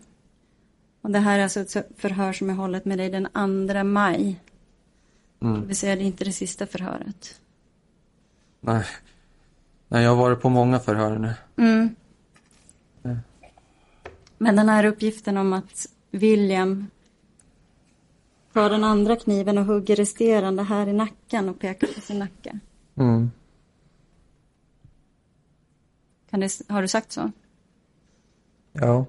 [1.01, 3.28] Och det här är alltså ett förhör som jag hållit med dig den
[3.68, 4.40] 2 maj.
[5.42, 5.61] Mm.
[5.61, 7.40] Det vill säga, det är inte det sista förhöret.
[8.61, 8.84] Nej.
[9.88, 11.34] Nej, jag har varit på många förhör nu.
[11.57, 11.95] Mm.
[14.38, 16.86] Men den här uppgiften om att William
[18.55, 22.59] tar den andra kniven och hugger resterande här i nacken och pekar på sin nacke.
[22.95, 23.31] Mm.
[26.31, 27.31] Kan det, har du sagt så?
[28.73, 29.07] Ja.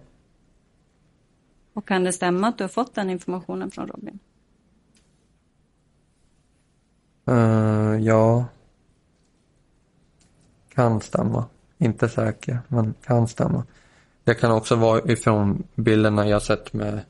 [1.73, 4.19] Och kan det stämma att du har fått den informationen från Robin?
[7.29, 8.45] Uh, ja.
[10.69, 11.45] Kan stämma.
[11.77, 13.63] Inte säker, men kan stämma.
[14.23, 17.01] Det kan också vara ifrån bilderna jag sett med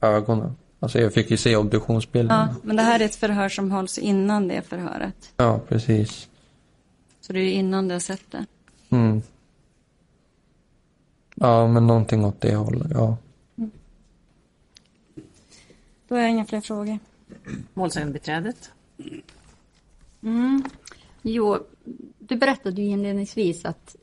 [0.00, 0.54] ögonen.
[0.82, 2.48] Alltså jag fick ju se obduktionsbilderna.
[2.52, 5.32] Ja, men det här är ett förhör som hålls innan det förhöret.
[5.36, 6.28] Ja, precis.
[7.20, 8.46] Så det är innan du har sett det.
[8.90, 9.22] Mm.
[11.34, 13.16] Ja, men någonting åt det hållet, ja.
[13.56, 13.70] Mm.
[16.08, 16.98] Då har jag inga fler frågor.
[17.74, 18.70] Målsägandebiträdet?
[20.22, 20.64] Mm.
[21.22, 21.58] Jo,
[22.18, 23.96] du berättade ju inledningsvis att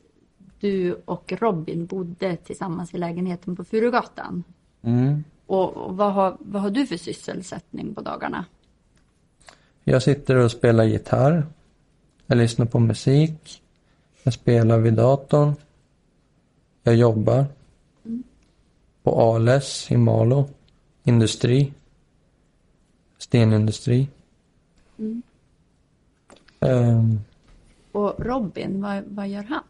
[0.59, 4.43] du och Robin bodde tillsammans i lägenheten på Furugatan.
[4.81, 5.23] Mm.
[5.49, 8.45] Och, och vad, har, vad har du för sysselsättning på dagarna?
[9.83, 11.45] Jag sitter och spelar gitarr.
[12.25, 13.61] Jag lyssnar på musik.
[14.23, 15.53] Jag spelar vid datorn.
[16.83, 17.45] Jag jobbar.
[18.05, 18.23] Mm.
[19.03, 20.49] På Ales i Malå.
[21.03, 21.73] Industri.
[23.17, 24.07] Stenindustri.
[24.97, 25.21] Mm.
[26.59, 27.19] Um,
[27.91, 29.63] och Robin, vad, vad gör han?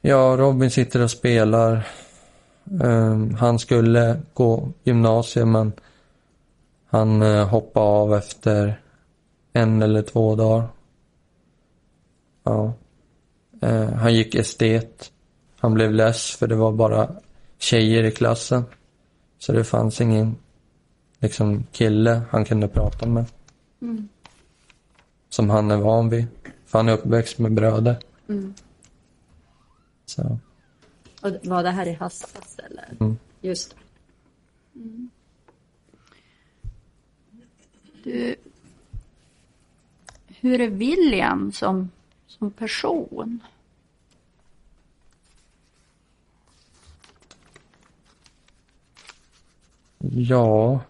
[0.00, 1.86] Ja, Robin sitter och spelar.
[2.64, 5.72] Um, han skulle gå gymnasiet men
[6.86, 8.80] han uh, hoppade av efter
[9.52, 10.68] en eller två dagar.
[12.44, 12.72] Ja.
[13.64, 15.12] Uh, han gick estet.
[15.58, 17.10] Han blev less för det var bara
[17.58, 18.64] tjejer i klassen.
[19.38, 20.36] Så det fanns ingen
[21.18, 23.24] liksom kille han kunde prata med.
[23.82, 24.08] Mm.
[25.28, 26.26] Som han är van vid.
[26.66, 27.96] För han är uppväxt med bröder.
[28.28, 28.54] Mm.
[30.06, 30.38] Så.
[31.22, 32.96] Och var det här i höstas eller?
[33.00, 33.18] Mm.
[33.40, 34.80] Just det.
[34.80, 35.10] Mm.
[38.04, 38.36] Du,
[40.26, 41.90] hur är William som,
[42.26, 43.40] som person?
[49.98, 50.80] Ja.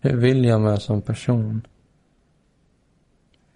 [0.00, 1.66] Hur William är som person?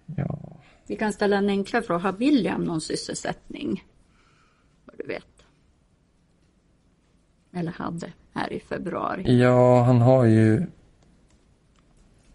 [0.05, 0.60] Ja.
[0.91, 1.99] Vi kan ställa en enklare fråga.
[1.99, 3.83] Har William någon sysselsättning?
[4.85, 5.43] Vad du vet.
[7.53, 9.39] Eller hade här i februari.
[9.39, 10.65] Ja, han har ju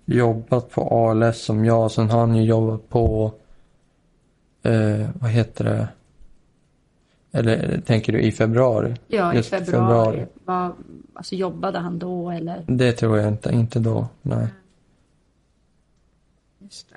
[0.04, 1.90] jobbat på ALS som jag.
[1.90, 3.34] Sen har han ju jobbat på,
[4.62, 5.88] eh, vad heter det?
[7.32, 8.94] Eller tänker du i februari?
[9.08, 10.16] Ja, Just i februari.
[10.16, 10.26] februari.
[10.44, 10.74] Var,
[11.14, 12.64] alltså jobbade han då eller?
[12.66, 14.46] Det tror jag inte, inte då, nej.
[16.58, 16.96] Just det.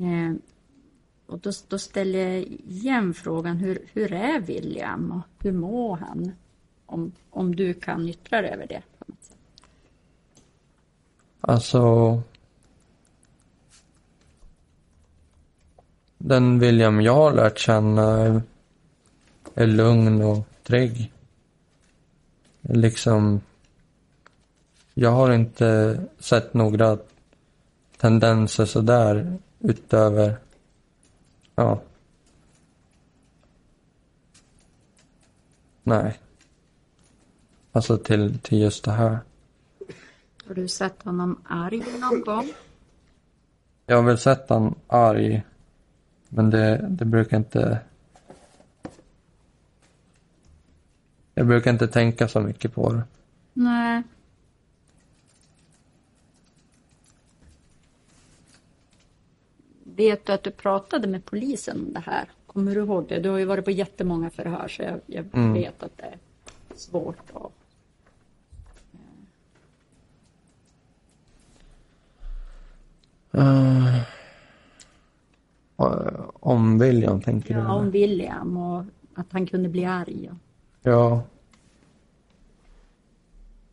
[0.00, 0.34] Eh,
[1.26, 6.32] och då, då ställer jag igen frågan, hur, hur är William och hur mår han?
[6.86, 8.82] Om, om du kan yttra dig över det.
[8.98, 9.36] På något sätt.
[11.40, 12.22] Alltså,
[16.18, 18.42] den William jag har lärt känna är,
[19.54, 21.12] är lugn och trygg.
[22.60, 23.40] Liksom,
[24.94, 26.98] jag har inte sett några
[27.96, 30.38] tendenser sådär utöver,
[31.54, 31.80] ja.
[35.82, 36.18] Nej.
[37.72, 39.18] Alltså till, till just det här.
[40.46, 42.52] Har du sett honom arg någon gång?
[43.86, 45.42] Jag har väl sett han arg.
[46.28, 47.78] Men det, det brukar inte...
[51.34, 53.02] Jag brukar inte tänka så mycket på det.
[53.52, 54.02] Nej.
[59.96, 62.24] Vet du att du pratade med polisen om det här?
[62.46, 63.18] Kommer du ihåg det?
[63.20, 65.52] Du har ju varit på jättemånga förhör så jag, jag Mm.
[65.52, 66.16] vet att det är
[66.74, 67.52] svårt att...
[73.34, 73.98] Uh,
[76.40, 77.66] om William tänker Ja, du?
[77.66, 78.84] om William och
[79.14, 80.28] att han kunde bli arg.
[80.30, 80.36] och-
[80.82, 81.22] Ja.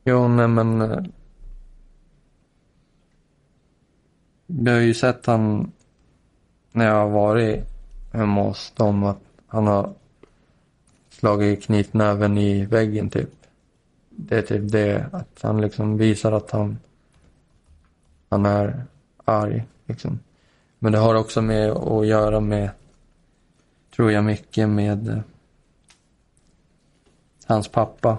[0.04, 0.82] Jo, nej men.
[0.82, 1.04] eh,
[4.48, 5.72] Jag har ju sett han
[6.72, 7.64] när jag har varit
[8.12, 9.94] hemma hos dem att han har
[11.10, 13.30] slagit knytnäven i väggen typ.
[14.10, 16.78] Det är typ det, att han liksom visar att han,
[18.30, 18.84] han är
[19.26, 20.20] arg liksom.
[20.80, 22.70] Men det har också med att göra med,
[23.96, 25.20] tror jag mycket med eh,
[27.46, 28.18] hans pappa.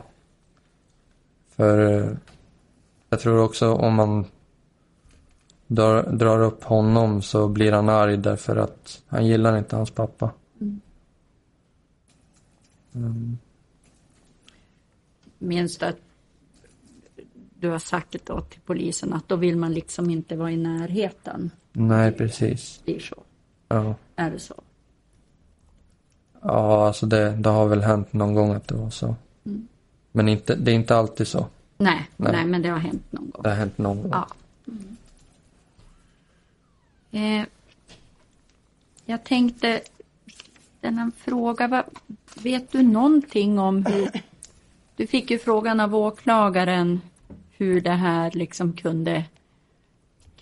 [1.49, 2.11] För eh,
[3.09, 4.25] jag tror också om man
[5.75, 10.31] drar, drar upp honom så blir han arg därför att han gillar inte hans pappa.
[12.95, 13.39] Mm.
[15.39, 15.99] Minns du att
[17.61, 21.51] du har sagt då till polisen att då vill man liksom inte vara i närheten?
[21.73, 22.83] Nej, precis.
[22.85, 23.17] Det är så.
[23.69, 24.55] Ja, Är det så?
[26.43, 29.17] ja alltså det, det har väl hänt någon gång att det var så.
[30.13, 31.47] Men inte, det är inte alltid så.
[31.79, 32.47] Nej, nej, Nej.
[32.47, 33.43] men det har hänt någon gång.
[33.43, 34.11] Det har hänt någon gång.
[34.13, 34.29] Ja.
[37.13, 37.45] Eh,
[39.05, 39.81] jag tänkte
[40.79, 41.69] ställa en fråga.
[41.69, 41.85] Vad,
[42.43, 44.11] vet du någonting om hur...
[44.97, 47.01] Du fick ju frågan av åklagaren
[47.51, 49.25] hur det här liksom kunde,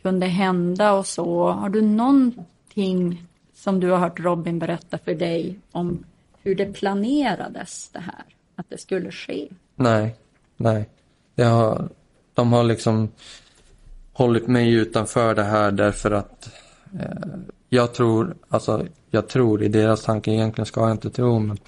[0.03, 1.51] kunde hända och så.
[1.51, 6.05] Har du någonting som du har hört Robin berätta för dig om
[6.43, 8.25] hur det planerades det här?
[8.57, 9.49] Att det skulle ske?
[9.75, 10.17] Nej,
[10.57, 10.89] nej.
[11.35, 11.89] Jag har,
[12.35, 13.09] de har liksom
[14.21, 16.51] hållit mig utanför det här därför att
[17.01, 17.29] eh,
[17.69, 21.59] jag tror, alltså jag tror i deras tankar, egentligen ska jag inte tro men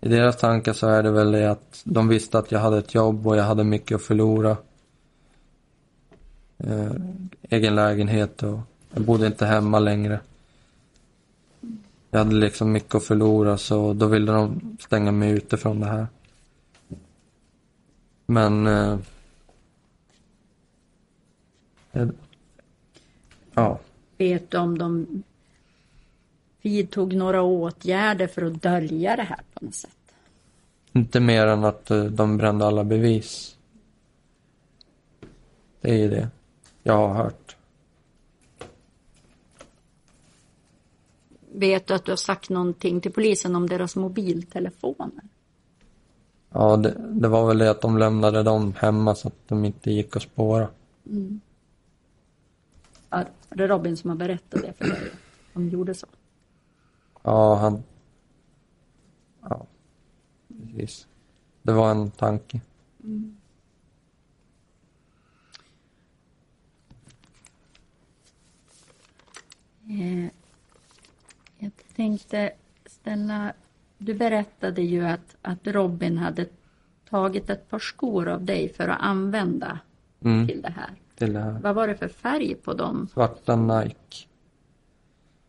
[0.00, 2.94] i deras tankar så är det väl det att de visste att jag hade ett
[2.94, 4.56] jobb och jag hade mycket att förlora.
[6.58, 6.92] Eh,
[7.50, 8.58] egen lägenhet och
[8.94, 10.20] jag bodde inte hemma längre.
[12.10, 15.86] Jag hade liksom mycket att förlora så då ville de stänga mig ute från det
[15.86, 16.06] här.
[18.26, 18.66] Men...
[18.66, 18.98] Eh, eh,
[23.54, 23.78] ja,
[24.18, 25.22] Vet du om de
[26.62, 29.90] vidtog några åtgärder för att dölja det här på något sätt?
[30.94, 33.56] inte mer än att eh, de brände alla bevis.
[35.80, 36.28] Det är ju det
[36.82, 37.56] jag har hört.
[41.52, 45.24] Vet du att du har sagt någonting till polisen om deras mobiltelefoner?
[46.50, 49.90] Ja, det, det var väl det att de lämnade dem hemma så att de inte
[49.90, 50.68] gick att spåra.
[53.14, 55.10] Ja, det är Robin som har berättat det för dig.
[55.52, 56.06] De gjorde så.
[57.22, 57.82] Ja, han...
[59.42, 59.66] Ja,
[60.72, 61.06] precis.
[61.62, 62.60] Det var en tanke.
[69.88, 70.24] Eh,
[71.58, 72.52] jag tänkte
[72.86, 73.52] ställa...
[73.98, 76.46] Du berättade ju att, att Robin hade
[77.10, 79.78] tagit ett par skor av dig för att använda
[80.20, 80.90] Mm, till det här.
[81.20, 81.58] Här.
[81.62, 83.08] Vad var det för färg på dem?
[83.12, 84.26] Svarta Nike.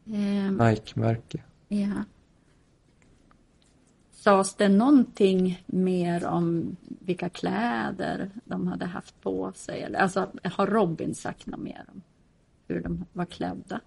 [0.05, 1.43] Eh, Nike-märke.
[1.67, 2.03] ja.
[4.11, 9.81] Sades det någonting mer om vilka kläder de hade haft på sig?
[9.81, 12.01] Eller, alltså, har Robin sagt något mer om
[12.67, 13.81] hur de var klädda?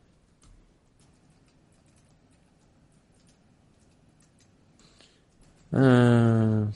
[5.70, 6.72] Mm.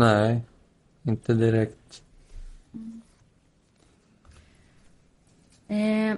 [0.00, 0.40] Nej,
[1.02, 2.02] inte direkt.
[5.68, 6.16] Eh,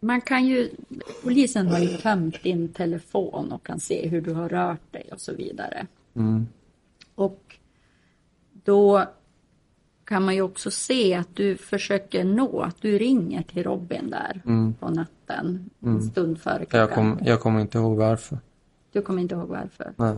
[0.00, 0.70] man kan ju,
[1.22, 5.20] polisen har ju tömt din telefon och kan se hur du har rört dig och
[5.20, 5.86] så vidare.
[6.14, 6.46] Mm.
[7.14, 7.56] Och
[8.64, 9.04] då
[10.04, 14.42] kan man ju också se att du försöker nå, att du ringer till Robin där
[14.46, 14.74] Mm.
[14.74, 17.16] på natten, en stund före Jag, klockan.
[17.16, 18.38] kom, jag kommer inte ihåg varför.
[18.92, 19.92] Du kommer inte ihåg varför.
[19.96, 20.16] Nej.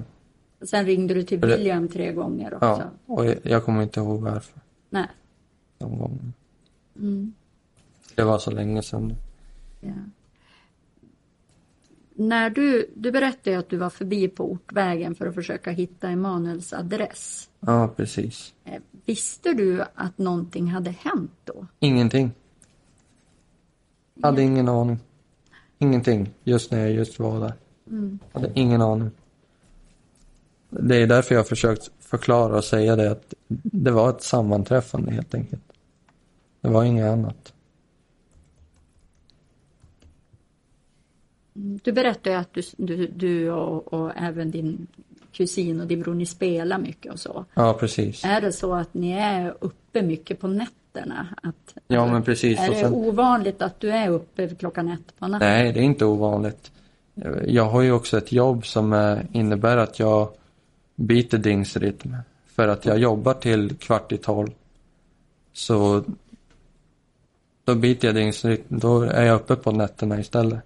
[0.63, 2.67] Sen ringde du till William tre gånger också.
[2.67, 4.61] Ja, och jag, jag kommer inte ihåg varför.
[4.91, 5.07] Nej.
[5.79, 6.33] De gångerna.
[6.97, 7.35] Mm.
[8.15, 9.15] Det var så länge sedan.
[9.81, 9.93] Ja.
[12.15, 16.73] när du, du berättade att du var förbi på Ortvägen för att försöka hitta Emanuels
[16.73, 17.51] adress.
[17.61, 18.55] Ja, precis.
[18.65, 21.67] Eh, Visste du att någonting hade hänt då?
[21.79, 22.31] Ingenting.
[24.23, 24.99] Hade ingen aning.
[25.79, 27.53] Ingenting, just när jag just var där.
[28.33, 29.11] Hade ingen aning.
[30.71, 35.13] Det är därför jag har försökt förklara och säga det att det var ett sammanträffande
[35.13, 35.63] helt enkelt.
[36.61, 37.53] Det var inget annat.
[41.53, 44.87] Du berättade att du, du, du och, och även din
[45.33, 47.45] kusin och din bror, ni spelar mycket och så.
[47.55, 48.25] Ja, precis.
[48.25, 51.27] Är det så att ni är uppe mycket på nätterna?
[51.43, 52.59] Att, Ja, men precis.
[52.61, 55.49] Är Och det sen- ovanligt att du är uppe klockan ett på natten?
[55.49, 56.73] Nej, det är inte ovanligt.
[57.47, 60.29] Jag har ju också ett jobb som eh, innebär att jag
[61.01, 62.17] byter dygnsrytm.
[62.47, 64.51] För att jag jobbar till kvart i tolv.
[65.53, 66.05] Så
[67.65, 68.79] då byter jag dygnsrytm.
[68.79, 70.61] Då är jag uppe på nätterna istället.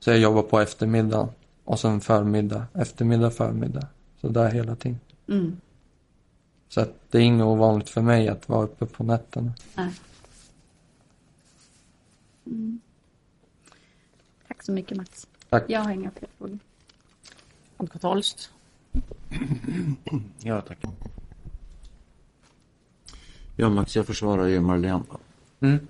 [0.00, 1.28] Så jag jobbar på eftermiddagen.
[1.64, 3.86] Och sen förmiddag, eftermiddag, förmiddag.
[4.20, 5.00] Så där hela tiden.
[5.28, 5.56] Mm.
[6.68, 9.52] Så att det är inget ovanligt för mig att vara uppe på nätterna.
[9.74, 9.90] Nej.
[12.46, 12.80] Mm.
[14.48, 15.26] Tack så mycket Max.
[15.48, 15.64] Tack.
[15.68, 16.58] Jag har inga fler frågor.
[17.76, 18.50] Holst.
[20.42, 20.78] Ja, tack.
[23.56, 25.02] Ja, Max, jag försvarar ju Marlene.
[25.60, 25.86] Mm.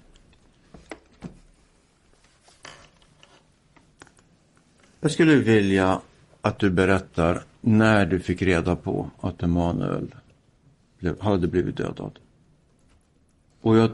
[5.01, 6.01] Jag skulle vilja
[6.41, 10.15] att du berättar när du fick reda på att Emanuel
[10.99, 12.19] blev, hade blivit dödad.
[13.61, 13.91] Och jag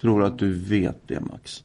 [0.00, 1.64] tror att du vet det, Max.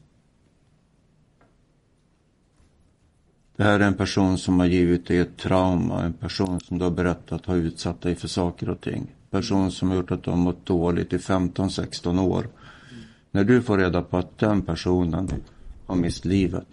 [3.62, 6.84] Det här är en person som har givit dig ett trauma, en person som du
[6.84, 9.06] har berättat har utsatt dig för saker och ting.
[9.30, 12.46] Person som har gjort att du har mått dåligt i 15-16 år.
[13.30, 15.28] När du får reda på att den personen
[15.86, 16.66] har mist livet,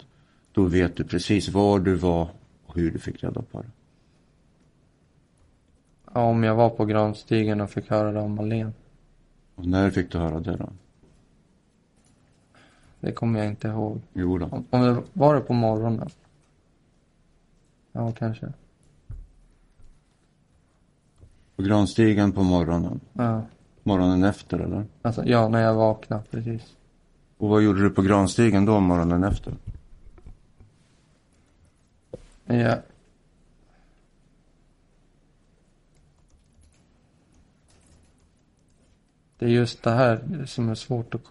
[0.52, 2.28] då vet du precis var du var
[2.66, 3.70] och hur du fick reda på det.
[6.14, 8.72] Ja, om jag var på Granstigen och fick höra det om Malin.
[9.54, 10.68] Och när fick du höra det då?
[13.00, 14.00] Det kommer jag inte ihåg.
[14.12, 14.46] Jo då.
[14.46, 16.10] Om, om det var det på morgonen?
[17.92, 18.52] Ja, kanske.
[21.56, 23.00] På Granstigen på morgonen.
[23.12, 23.42] Ja,
[23.82, 24.84] Morgonen efter eller?
[25.02, 26.76] alltså, ja när jag vaknade precis.
[27.36, 29.54] Och vad gjorde du på Granstigen då morgonen efter?
[32.44, 32.76] Ja.
[39.38, 41.22] Det är just det här som är svårt att,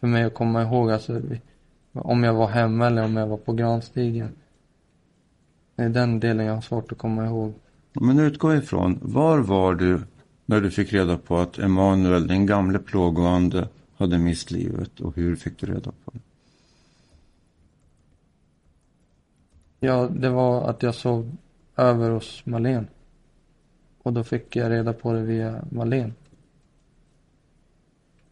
[0.00, 0.90] för mig att komma ihåg.
[0.90, 1.22] Alltså,
[1.92, 4.32] om jag var hemma eller om jag var på Granstigen.
[5.80, 7.54] Det är den delen jag har svårt att komma ihåg.
[7.92, 10.00] Men utgå ifrån, var var du
[10.46, 15.36] när du fick reda på att Emanuel, din gamle plågoande, hade mist livet och hur
[15.36, 16.20] fick du reda på det?
[19.80, 21.36] Ja, det var att jag sov
[21.76, 22.86] över hos Malen.
[24.02, 26.14] Och då fick jag reda på det via Malen.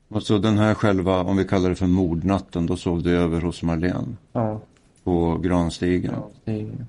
[0.09, 3.63] Alltså den här själva, om vi kallar det för mordnatten, då sov du över hos
[3.63, 4.61] Marlene Ja,
[5.05, 6.13] på Granstigen.
[6.13, 6.87] Granstigen.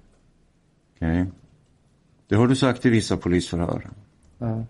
[1.00, 1.26] Okej.
[2.28, 3.90] Det har du sagt i vissa polisförhör.
[4.38, 4.64] Ja.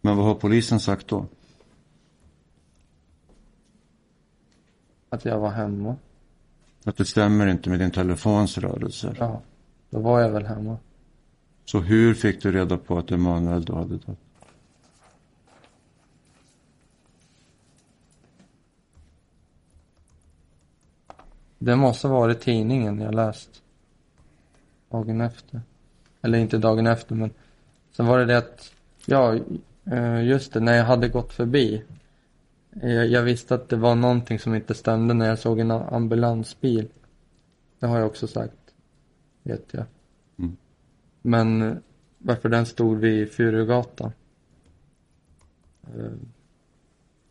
[0.00, 1.26] Men vad har polisen sagt då?
[5.08, 5.96] Att jag var hemma.
[6.84, 9.16] Att det stämmer inte med din telefons rörelser.
[9.18, 9.42] Ja,
[9.90, 10.76] då var jag väl hemma.
[11.64, 14.18] Så hur fick du reda på att Emanuel då hade dött?
[21.58, 23.62] Det måste ha varit tidningen jag läst.
[24.90, 25.60] Dagen efter.
[26.22, 27.30] Eller inte dagen efter men.
[27.90, 28.72] Sen var det det att,
[29.06, 29.38] ja,
[29.84, 31.82] eh, just det, när jag hade gått förbi.
[32.82, 36.88] eh, Jag, visste att det var någonting som inte stämde när jag såg en ambulansbil.
[37.78, 38.74] Det har jag också sagt.
[39.42, 39.84] Vet jag.
[40.38, 40.56] Mm.
[41.22, 41.76] Men eh,
[42.18, 44.12] varför den stod vid Furugatan.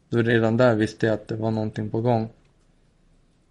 [0.09, 2.29] Då redan där visste jag att det var någonting på gång.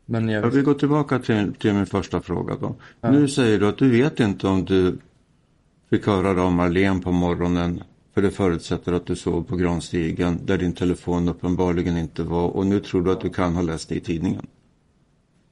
[0.06, 2.74] Men jag Jag vill gå tillbaka till, till min första fråga då.
[3.00, 3.10] Ja.
[3.10, 4.98] Nu säger du att du vet inte om du
[5.90, 7.82] fick höra det av Marlene på morgonen.
[8.14, 12.48] För det förutsätter att du sov på Granstigen där din telefon uppenbarligen inte var.
[12.48, 14.46] Och nu tror du att du kan ha läst det i tidningen.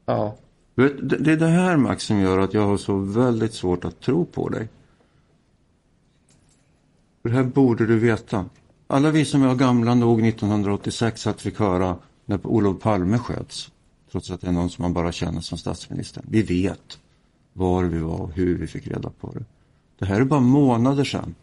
[0.07, 0.37] Ja,
[0.75, 4.25] det är det här Max som gör att jag har så väldigt svårt att tro
[4.25, 4.69] på dig.
[7.23, 8.45] Det här borde du veta.
[8.87, 13.71] Alla vi som var gamla nog 1986 att fick höra när Olof Palme sköts
[14.15, 16.25] trots att det är någon som man bara känner som statsministern.
[16.29, 16.99] Vi vet
[17.53, 19.45] var vi var och hur vi fick reda på det.
[19.99, 21.35] Det här är bara månader sedan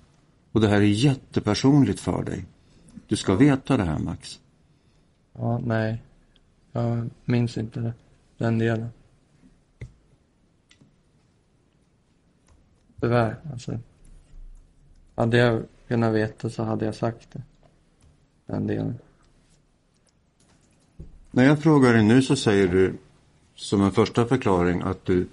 [0.51, 2.45] och det här är jättepersonligt för dig.
[3.07, 4.39] Du ska veta det här Max.
[5.33, 6.01] Ja, nej.
[6.71, 7.93] Jag minns inte
[8.37, 8.89] den delen.
[13.01, 13.79] Tyvärr, alltså.
[15.15, 17.41] Hade jag kunnat veta så hade jag sagt det.
[18.45, 18.97] Den delen.
[21.31, 22.97] När jag frågar dig nu så säger du
[23.55, 25.27] som en första förklaring att du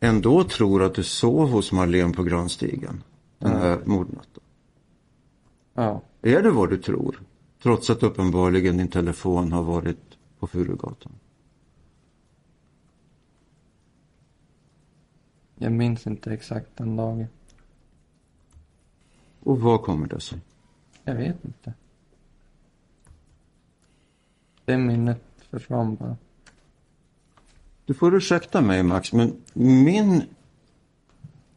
[0.00, 3.02] ändå tror att du sov hos Marlene på Granstigen
[3.38, 4.42] den här mordnatten.
[5.74, 7.20] Ja, Är det vad du tror?
[7.62, 11.12] Trots att uppenbarligen din telefon har varit på Furugatan.
[15.56, 17.26] jag minns inte exakt den dagen.
[19.40, 20.38] Och vad kommer det sig?
[21.04, 21.74] Jag vet inte.
[24.64, 26.16] Det minnet försvann bara.
[27.84, 30.22] Du får ursäkta mig Max, men min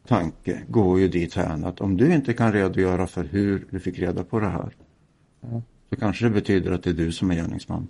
[0.06, 3.98] tanke går ju dit här att om du inte kan redogöra för hur du fick
[3.98, 4.72] reda på det här.
[5.40, 5.62] Ja.
[5.90, 7.88] Så kanske det betyder att det är du som är gärningsman.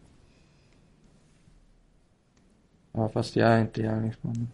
[2.93, 4.49] Ja, fast jag är inte gärningsmannen.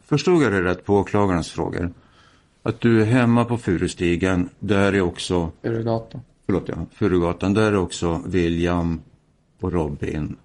[0.00, 1.92] Förstod jag det rätt på åklagarens frågor?
[2.66, 6.20] Att du är hemma på Furustigen, där är också, Furugatan.
[6.46, 9.00] förlåt ja, Furugatan, där är också William
[9.60, 10.36] och Robin.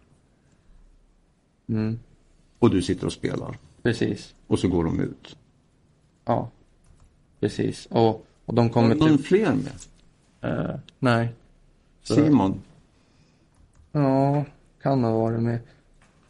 [1.70, 2.00] Mm,
[2.60, 3.58] Och du sitter och spelar.
[3.84, 4.36] precis.
[4.48, 5.38] Och så går de ut.
[6.26, 6.50] Ja,
[7.40, 7.86] precis.
[7.92, 9.26] Och, och de kommer Någon till...
[9.26, 9.74] fler med?
[10.70, 11.30] Eh, nej.
[12.04, 12.62] Så- Simon?
[13.92, 14.46] Ja,
[14.82, 15.60] kan ha varit med.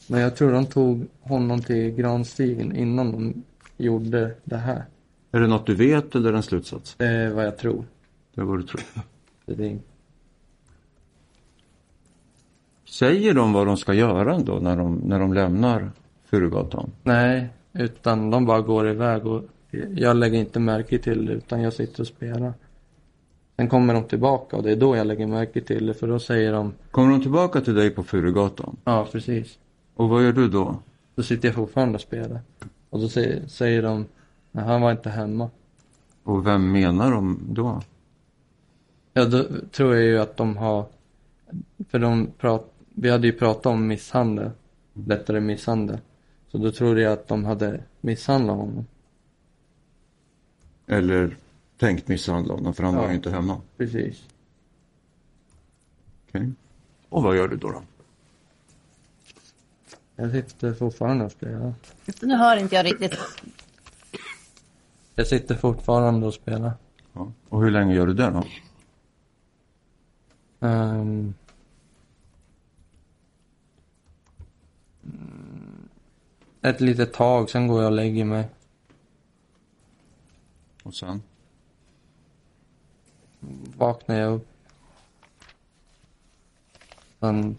[0.08, 3.44] Men jag tror de tog honom till Granstigen innan de
[3.78, 4.86] gjorde det här.
[5.32, 6.96] Är det något du vet eller en slutsats?
[6.98, 7.86] Det är vad jag tror.
[8.36, 8.82] Det är vad du tror.
[9.46, 9.80] Det är
[12.90, 15.92] Säger de vad de ska göra då när de, när de lämnar
[16.26, 16.92] Furugatan?
[17.04, 19.44] Nej, utan de bara går iväg och
[19.96, 22.54] jag lägger inte märke till det utan jag sitter och spelar.
[23.56, 26.20] Sen kommer de tillbaka och det är då jag lägger märke till det för då
[26.20, 28.78] säger de, Kommer de tillbaka till dig på Furugatan?
[28.84, 29.58] ja precis.
[29.96, 30.80] Och vad gör du då?
[31.16, 32.40] Då sitter jag fortfarande och spelar.
[32.90, 34.06] Och då säger, säger de,
[34.52, 35.50] nej han var inte hemma.
[36.24, 37.82] Och vem menar de då?
[39.14, 40.86] Ja, då tror jag ju att de har,
[41.90, 44.52] för de prat, vi hade ju pratat om misshandel,
[44.94, 45.98] lättare misshandel.
[46.48, 48.86] Så då tror jag att de hade misshandlat honom.
[50.88, 51.38] Eller
[51.78, 53.02] tänkt misshandla honom för han Ja.
[53.02, 53.62] var ju inte hemma.
[53.78, 54.24] Precis.
[56.28, 56.52] Okej.
[57.10, 57.72] Och vad gör du då?
[57.72, 57.82] då?
[60.16, 61.74] Jag sitter fortfarande och spelar.
[62.22, 63.18] Nu hör inte jag riktigt.
[65.20, 66.74] Jag sitter fortfarande och spelar.
[67.14, 67.32] Ja.
[67.50, 68.44] Och hur länge gör du det då?
[70.60, 71.34] Mm,
[76.62, 78.50] ett litet tag, sen går jag och lägger mig.
[80.84, 81.22] Och sen?
[83.78, 84.48] Vaknar jag upp.
[87.20, 87.58] Sen...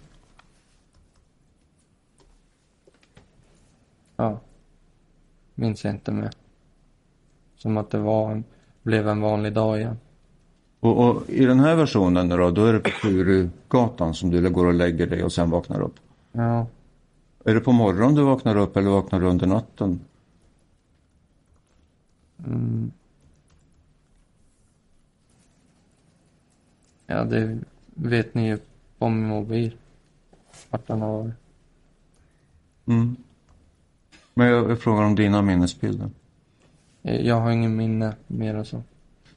[4.16, 4.40] Ja.
[5.54, 6.39] Minns jag inte mer.
[7.62, 8.44] Som att det var en,
[8.82, 9.98] blev en vanlig dag igen.
[10.80, 14.66] Och, och i den här versionen då, då är det på Furugatan som du går
[14.66, 15.94] och lägger dig och sen vaknar upp.
[16.32, 16.66] Ja.
[17.44, 20.00] Är det på morgonen du vaknar upp eller vaknar du under natten?
[22.46, 22.90] Mm.
[27.06, 27.58] Ja, det
[27.94, 28.58] vet ni ju
[28.98, 29.76] på min mobil.
[30.70, 31.34] Vart den har varit.
[32.86, 33.16] Mm.
[34.34, 36.11] Men jag, jag frågar om dina minnesbilder.
[37.03, 38.82] Eh, Jag har ingen minne mer än så.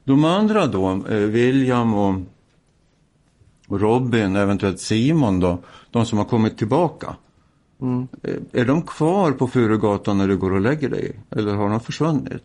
[0.04, 2.14] De andra då, eh, William och,
[3.68, 5.58] och Robin, eventuellt Simon då,
[5.90, 7.16] de som har kommit tillbaka.
[7.80, 8.08] Mm.
[8.22, 11.20] Eh, Är de kvar på Furugatan när du går och lägger dig?
[11.30, 12.44] Eller har de försvunnit?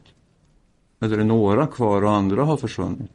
[0.99, 3.11] Eller är det några kvar och andra har försvunnit?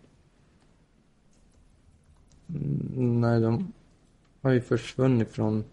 [2.48, 3.72] Mm, Nej, de
[4.42, 5.64] har ju försvunnit från,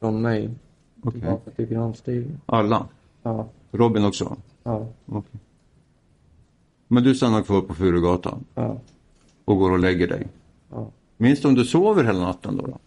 [0.00, 0.50] från mig
[1.02, 1.20] Okej.
[1.20, 2.40] tillbaka till Granstigen.
[2.46, 2.86] Alla?
[3.22, 4.36] Ja, Robin också?
[4.64, 5.40] Ja, Okej.
[6.88, 8.80] Men du stannar kvar på Furugatan ja,
[9.44, 10.28] och går och lägger dig?
[10.70, 10.90] ja.
[11.16, 12.66] Minns du om du sover hela natten då?
[12.66, 12.78] då?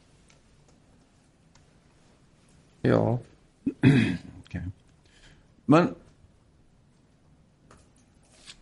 [2.82, 3.20] Ja,
[5.66, 5.96] Men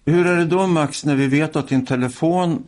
[0.05, 2.63] hur är det då Max när vi vet att din telefon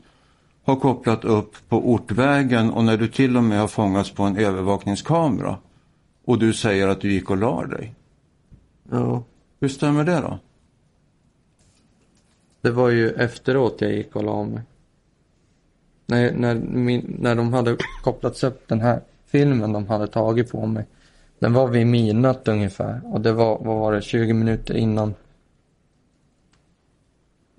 [0.63, 4.37] har kopplat upp på ortvägen och när du till och med har fångats på en
[4.37, 5.57] övervakningskamera
[6.25, 7.95] och du säger att du gick och la dig?
[8.91, 9.23] ja.
[9.59, 10.39] Hur stämmer det då?
[12.61, 14.61] Det var ju efteråt jag gick och la mig.
[16.05, 20.65] När, när, min, när de hade kopplats upp den här filmen de hade tagit på
[20.65, 20.85] mig.
[21.39, 25.13] Den var vid midnatt ungefär och det var, vad var det, 20 minuter innan.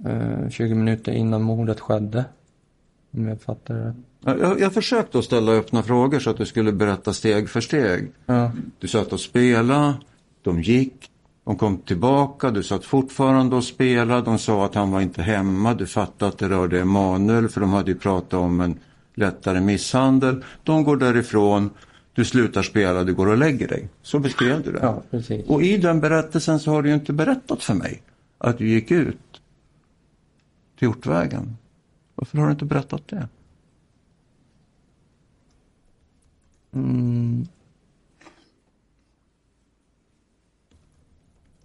[0.07, 2.25] Eh, 20 minuter innan mordet skedde.
[3.11, 3.95] Om jag fattar det.
[4.21, 8.13] Jag, jag försökte att ställa öppna frågor så att du skulle berätta steg för steg.
[8.27, 8.53] Ja.
[8.79, 9.95] Du satt och spelade,
[10.43, 11.11] de gick,
[11.49, 15.75] de kom tillbaka, du satt fortfarande och spelade, de sa att han var inte hemma,
[15.75, 18.79] du fattade att det rörde Emanuel för de hade ju pratat om en
[19.15, 20.45] lättare misshandel.
[20.63, 21.71] De går därifrån,
[22.13, 23.89] du slutar spela, du går och lägger dig.
[24.03, 24.79] Så beskrev du det.
[24.83, 25.03] Ja.
[25.47, 28.03] Och i den berättelsen så har du ju inte berättat för mig
[28.39, 29.41] att du gick ut
[30.79, 31.57] till Hjortvägen.
[32.15, 33.29] Varför har du inte berättat det?
[36.75, 37.47] Mm.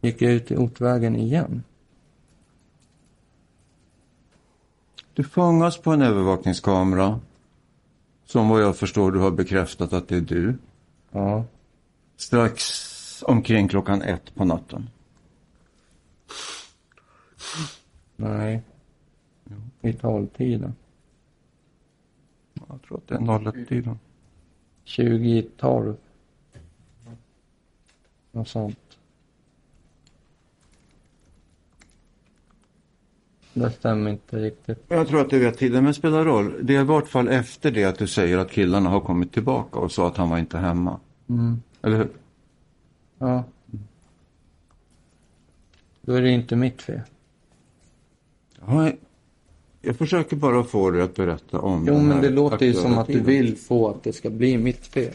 [0.03, 1.63] Gick jag ut i Ortvägen igen?
[5.13, 7.19] Du fångas på en övervakningskamera.
[8.25, 10.57] Som vad jag förstår du har bekräftat att det är du.
[11.11, 11.45] Ja.
[12.15, 14.89] Strax omkring klockan ett på natten.
[18.15, 18.61] Nej.
[19.81, 20.75] I tolvtiden.
[22.53, 23.99] Jag tror att det är 01-tiden.
[24.83, 25.95] 20 i 12.
[28.31, 28.82] Något sånt.
[33.53, 34.83] Det stämmer inte riktigt.
[34.87, 36.53] Jag tror att du vet tiden, men spelar roll.
[36.61, 39.79] Det är i vart fall efter det att du säger att killarna har kommit tillbaka
[39.79, 40.99] och sa att han var inte hemma.
[41.29, 41.61] Mm.
[41.81, 42.09] Eller hur?
[43.19, 43.43] Ja.
[46.01, 47.01] Då är det inte mitt fel.
[48.67, 48.91] Ja,
[49.81, 53.07] jag försöker bara få dig att berätta om Jo, men det låter ju som att
[53.07, 53.27] du tiden.
[53.27, 55.13] vill få att det ska bli mitt fel.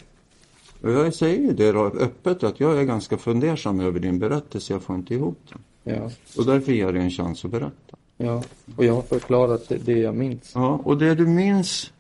[0.83, 4.73] Jag säger ju det då, öppet att jag är ganska fundersam över din berättelse.
[4.73, 5.95] Jag får inte ihop den.
[5.95, 7.97] Ja, Och därför ger jag dig en chans att berätta.
[8.19, 8.43] Ja.
[8.77, 10.53] Och jag har förklarat det, jag minns.
[10.55, 11.93] Ja, och det du minns,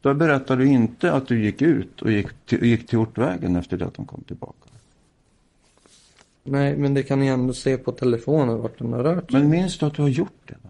[0.00, 3.76] då berättar du inte att du gick ut och gick till, gick till Hjortvägen efter
[3.76, 4.68] det att de kom tillbaka.
[6.44, 9.40] Nej, men det kan ni ändå se på telefonen vart den har rört sig.
[9.40, 10.54] Men minns du att du har gjort det?
[10.62, 10.68] Då?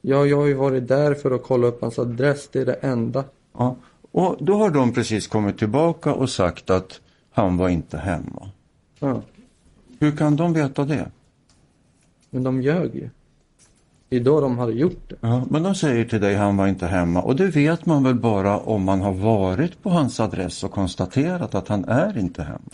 [0.00, 2.48] Ja, jag har ju varit där för att kolla upp hans adress.
[2.52, 3.24] Det är det enda.
[3.52, 3.76] Ja,
[4.12, 8.50] och då har de precis kommit tillbaka och sagt att han var inte hemma.
[8.98, 9.22] Ja,
[9.98, 11.10] Hur kan de veta det?
[12.30, 13.10] men de ljög ju.
[14.10, 15.16] Det är då de hade gjort det.
[15.20, 18.14] Ja, men de säger till dig han var inte hemma och det vet man väl
[18.14, 22.70] bara om man har varit på hans adress och konstaterat att han är inte hemma.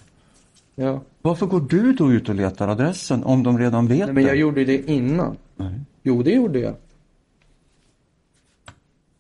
[0.75, 1.01] Ja.
[1.23, 4.33] Varför går du då ut och letar adressen om de redan vet Nej, men jag
[4.33, 4.39] det?
[4.39, 5.37] gjorde det innan.
[5.57, 5.81] Nej.
[6.03, 6.75] Jo, det gjorde jag.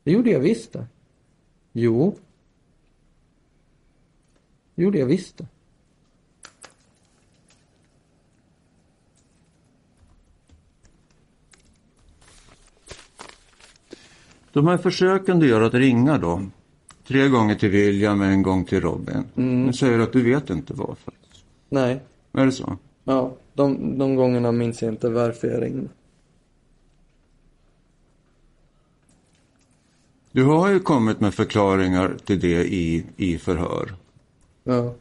[0.05, 0.87] Det gjorde jag visst det.
[1.73, 2.17] Jo.
[4.75, 5.47] Det gjorde jag visst det.
[14.57, 16.43] De här försöken du gör att ringa då,
[17.07, 19.25] tre gånger till William, en gång till Robin.
[19.37, 19.67] Mm.
[19.67, 21.15] Du säger att du vet inte varför.
[21.69, 22.01] Nej.
[22.33, 22.79] Är det så?
[23.05, 25.89] Ja, de, de gångerna minns jag inte varför jag ringde.
[30.33, 33.95] Du har ju kommit med förklaringar till det i, i förhör.
[34.65, 34.95] Ja.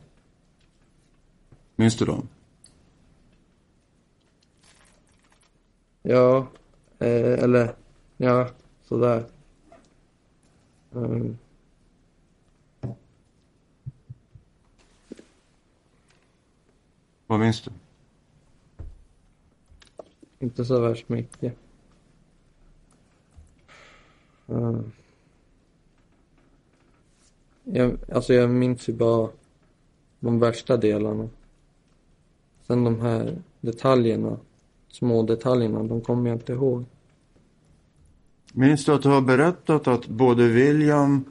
[1.76, 2.28] Minns du dem?
[6.02, 6.48] Ja.
[7.00, 7.76] Eh, eller,
[8.18, 8.50] ja,
[8.88, 9.26] sådär.
[10.96, 11.38] Mm.
[17.28, 17.72] Vad minns du?
[20.40, 21.58] Inte så värst mycket.
[24.48, 24.92] Mm.
[27.64, 29.30] Jag, alltså jag minns ju bara
[30.20, 31.30] de värsta delarna.
[32.62, 34.40] Sen de här detaljerna,
[34.88, 36.86] små detaljerna, de kommer jag inte ihåg.
[38.58, 41.24] Minns du att du har berättat att både William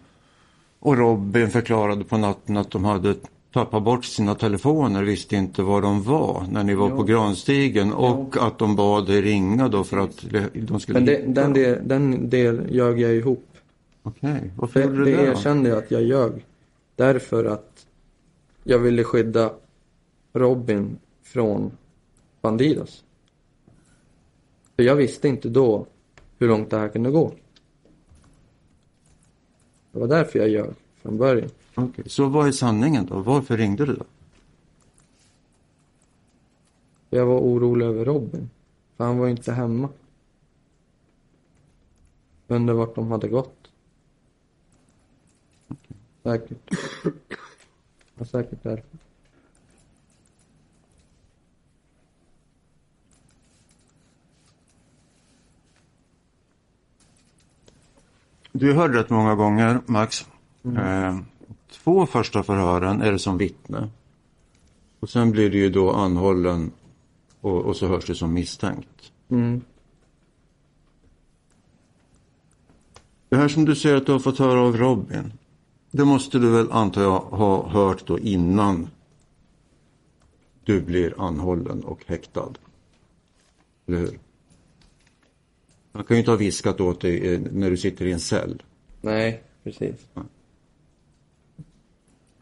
[0.78, 3.14] och Robin förklarade på natten att de hade
[3.52, 6.96] tappat bort sina telefoner, visste inte var de var när ni var Ja.
[6.96, 11.12] på Granstigen och att de bad dig ringa då för att de skulle Men det,
[11.12, 13.46] hitta den, del, den del ljög jag ihop.
[14.02, 16.44] Okej, varför Det, gjorde du det det erkände jag att jag ljög.
[16.96, 17.86] Därför att
[18.64, 19.50] jag ville skydda
[20.32, 21.70] Robin från
[22.42, 23.04] Bandidos.
[24.76, 25.86] För jag visste inte då
[26.38, 27.32] hur långt det här kunde gå.
[29.92, 31.50] Det var därför jag ljög från början.
[31.74, 33.20] Okej, Så vad är sanningen då?
[33.20, 34.04] Varför ringde du då?
[37.10, 38.50] Jag var orolig över Robin.
[38.96, 39.88] För han var inte hemma.
[42.48, 43.70] Undrar vart de hade gått.
[46.22, 46.70] Säkert.
[48.18, 48.98] Ja, säkert därför.
[58.56, 60.26] Du hörde rätt många gånger, Max.
[60.64, 61.18] Eh,
[61.70, 63.88] två första förhören är det som vittne.
[65.00, 66.72] Och sen blir du ju då anhållen
[67.40, 69.12] och, och så hörs det som misstänkt.
[69.28, 69.60] Mm.
[73.28, 75.32] Det här som du säger att du har fått höra av Robin.
[75.90, 78.88] Det måste du väl antar jag ha hört då innan
[80.64, 82.52] du blir anhållen och häktad.
[83.86, 84.18] Eller hur?
[85.94, 88.62] Han kan ju inte ha viskat åt dig eh, när du sitter i en cell.
[89.00, 89.94] Nej, precis.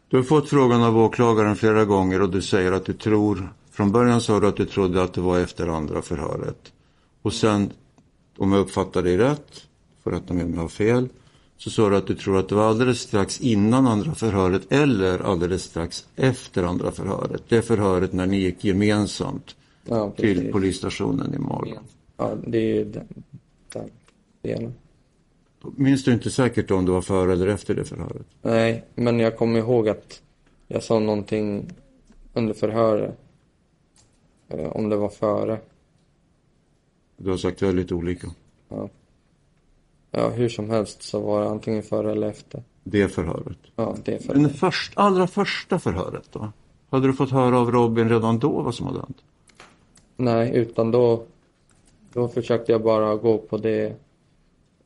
[0.07, 3.91] Du har fått frågan av åklagaren flera gånger och du säger att du tror, från
[3.91, 6.73] början sa du att du trodde att det var efter andra förhöret.
[7.21, 7.71] Och sen,
[8.37, 9.67] om jag uppfattar dig rätt,
[10.03, 11.09] för att om jag har fel,
[11.57, 15.19] så sa du att du tror att det var alldeles strax innan andra förhöret eller
[15.19, 17.43] alldeles strax efter andra förhöret.
[17.47, 21.77] Det förhöret när ni gick gemensamt Ja, till polisstationen i Malå.
[22.17, 23.07] Ja, det är ju den,
[23.73, 23.89] den
[24.41, 24.73] delen.
[25.75, 28.27] Minns du inte säkert om det var före eller efter det förhöret?
[28.41, 30.21] Nej, men jag kommer ihåg att
[30.67, 31.69] jag sa någonting
[32.33, 33.19] under förhöret.
[34.49, 35.59] Eh, Om det var före.
[37.17, 38.27] Du har sagt väldigt olika.
[38.69, 38.89] Ja.
[40.11, 42.63] ja, hur som helst så var det antingen före eller efter.
[42.83, 43.57] Det förhöret.
[43.75, 46.51] Ja, det är Men det först, allra första förhöret då?
[46.89, 49.17] Hade du fått höra av Robin redan då vad som hade hänt?
[50.17, 51.23] Nej, utan då,
[52.13, 53.95] då försökte jag bara gå på det.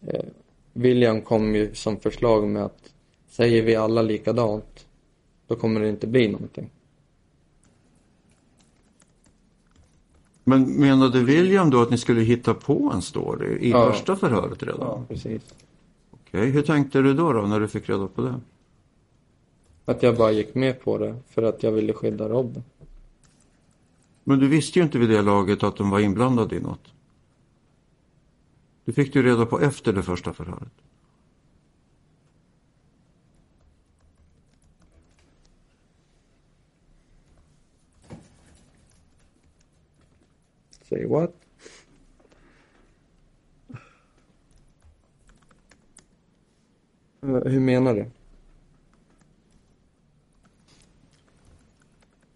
[0.07, 0.25] Eh,
[0.73, 2.93] William kom ju som förslag med att
[3.29, 4.85] säger vi alla likadant,
[5.47, 6.69] då kommer det inte bli någonting.
[10.43, 13.91] Men menade William då att ni skulle hitta på en story i Ja.
[13.91, 14.79] första förhöret redan?
[14.81, 15.41] Ja, precis.
[16.11, 18.39] Okej, hur tänkte du då, då när du fick reda på det?
[19.85, 22.63] Att jag bara gick med på det för att jag ville skydda Robin.
[24.23, 26.93] Men du visste ju inte vid det laget att de var inblandade i något.
[28.87, 30.71] Du fick det ju reda på efter det första förhöret.
[40.89, 41.33] Say what?
[47.23, 48.11] Eh, Hur menar du?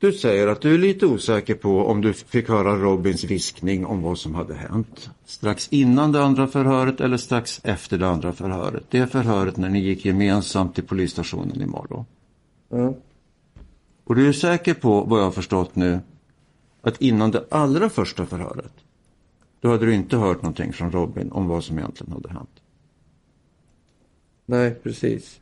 [0.02, 4.02] Du säger att du är lite osäker på om du fick höra Robins viskning om
[4.02, 5.10] vad som hade hänt.
[5.26, 8.84] Strax innan det andra förhöret eller strax efter det andra förhöret.
[8.89, 12.06] Det förhöret när ni gick gemensamt till polisstationen i Malå.
[12.70, 12.95] Ja.
[14.04, 15.99] Och du är säker på, vad jag har förstått nu,
[16.82, 18.74] att innan det allra första förhöret,
[19.60, 22.62] då hade du inte hört någonting från Robin om vad som egentligen hade hänt.
[24.45, 25.41] Nej, precis.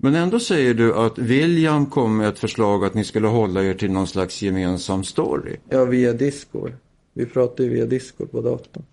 [0.00, 3.74] Men ändå säger du att William kom med ett förslag att ni skulle hålla er
[3.74, 5.56] till någon slags gemensam story.
[5.68, 6.72] Ja, via Discord.
[7.14, 8.84] Vi pratade ju via Discord på datorn.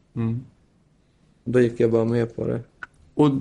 [1.43, 2.61] Då gick jag bara med på det.
[3.13, 3.31] Och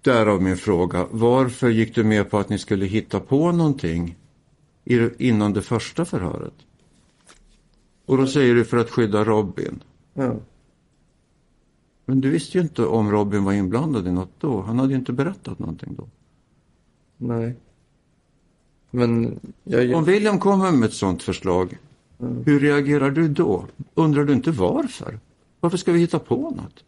[0.00, 4.16] därav min fråga, varför gick du med på att ni skulle hitta på någonting
[5.18, 6.54] innan det första förhöret?
[8.06, 9.82] Och då säger du för att skydda Robin.
[10.14, 10.36] Ja.
[12.06, 14.60] Men du visste ju inte om Robin var inblandad i något då.
[14.60, 16.08] Han hade ju inte berättat någonting då.
[17.22, 17.54] Nej.
[18.90, 19.94] Men jag...
[19.94, 21.78] Om William kommer med ett sådant förslag,
[22.18, 23.66] hur reagerar du då?
[23.94, 25.18] Undrar du inte varför?
[25.60, 26.84] Varför ska vi hitta på något?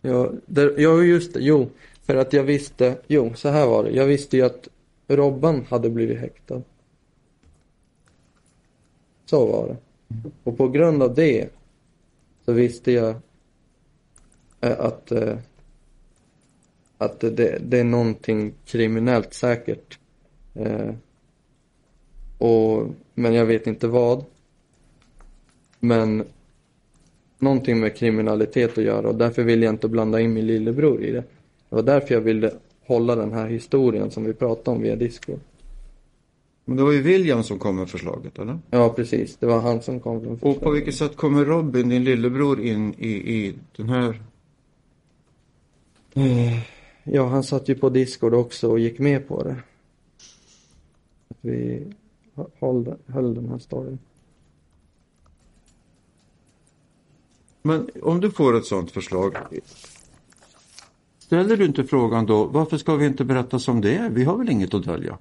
[0.00, 1.40] Ja, där, ja, just det.
[1.40, 1.70] Jo,
[2.02, 3.90] för att jag visste, jo, så här var det.
[3.90, 4.68] Jag visste ju att
[5.08, 6.62] Robban hade blivit häktad.
[9.24, 9.76] Så var det.
[10.44, 11.48] Och på grund av det
[12.44, 13.14] så visste jag
[14.70, 15.36] att, eh,
[16.98, 19.98] att det, det är någonting kriminellt säkert.
[20.54, 20.90] Eh,
[22.38, 24.24] och, men jag vet inte vad.
[25.80, 26.24] Men
[27.38, 31.10] någonting med kriminalitet att göra och därför vill jag inte blanda in min lillebror i
[31.10, 31.24] det.
[31.68, 32.52] Det var därför jag ville
[32.86, 35.40] hålla den här historien som vi pratade om via Discord.
[36.64, 38.58] Men det var ju William som kom med förslaget, eller?
[38.70, 39.36] Ja, precis.
[39.36, 42.94] Det var han som kom från Och på vilket sätt kommer Robin, din lillebror, in
[42.98, 44.20] i, i den här...
[47.04, 49.56] Ja, han satt ju på Discord också och gick med på det.
[51.28, 51.86] Att vi
[52.34, 53.98] höll, höll den här storyn.
[57.62, 59.36] Men om du får ett sådant förslag,
[61.18, 64.10] ställer du inte frågan då, varför ska vi inte berätta som det är?
[64.10, 65.18] Vi har väl inget att dölja?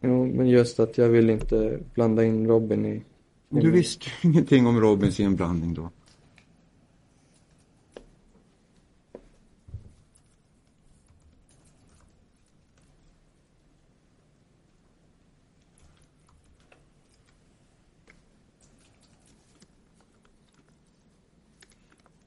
[0.00, 3.02] Jo, men just att jag vill inte blanda in Robin i...
[3.48, 5.90] Du visste ju ingenting om Robins inblandning då.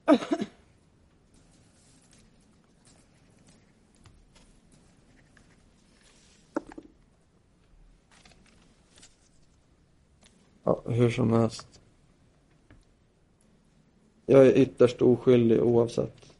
[10.62, 11.80] Ja, hur som helst.
[14.26, 16.32] Jag är ytterst oskyldig oavsett.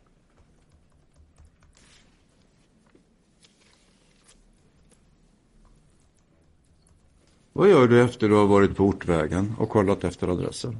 [7.52, 10.76] Vad gör du efter du har varit på ortvägen och kollat efter adressen?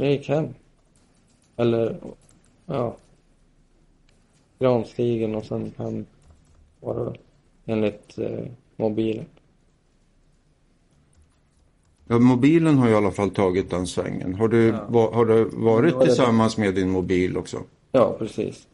[0.00, 0.54] Jag gick hem.
[1.56, 1.96] Eller,
[2.66, 2.96] ja.
[4.58, 6.06] Granstigen och sen hem
[6.80, 7.18] var det väl.
[7.66, 8.44] Enligt eh,
[8.76, 9.24] mobilen.
[12.06, 14.34] Ja, mobilen har i alla fall tagit den svängen.
[14.34, 14.84] Har du, Ja.
[14.88, 17.62] va, har du varit det- tillsammans med din mobil också?
[17.92, 18.66] Ja, precis.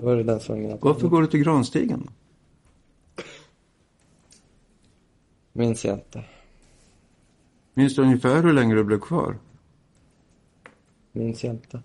[0.00, 0.78] Då är det den svängen.
[0.82, 2.10] Varför går du till Granstigen?
[5.52, 6.24] Minns jag inte.
[7.74, 9.38] Minns du ungefär hur länge du blev kvar?
[11.16, 11.82] Minns jag inte.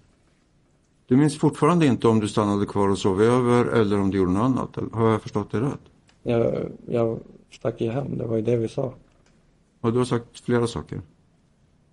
[1.06, 4.31] Du minns fortfarande inte om du stannade kvar och sov över eller om du gjorde
[4.31, 4.93] något annat?
[4.93, 5.81] Har jag förstått det rätt?
[6.23, 7.19] Jag, jag
[7.51, 8.93] stack ju hem, det var ju det vi sa.
[9.81, 11.01] Ja, du har sagt flera saker.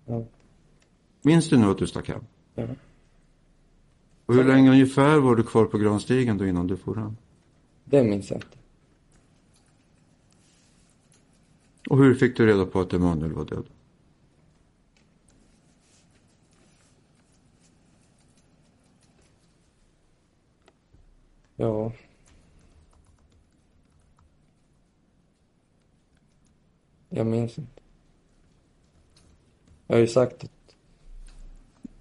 [0.05, 0.23] Ja.
[1.21, 2.21] Minns du nu att du stack hem?
[2.55, 2.67] Ja.
[4.25, 7.17] Och hur länge ungefär var du kvar på Granstigen då innan du for hem?
[7.85, 8.57] Det minns jag inte.
[11.89, 13.65] Och hur fick du reda på att Emanuel var död?
[21.59, 21.91] Ja.
[27.09, 27.81] Jag minns inte.
[29.87, 30.47] Jag har ju sagt det.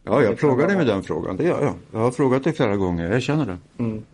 [0.02, 1.36] Ja, jag plågar dig med den frågan.
[1.36, 1.74] Det gör jag.
[1.92, 3.10] Jag har frågat dig flera gånger.
[3.10, 3.58] Jag känner det.
[3.78, 4.04] Mm.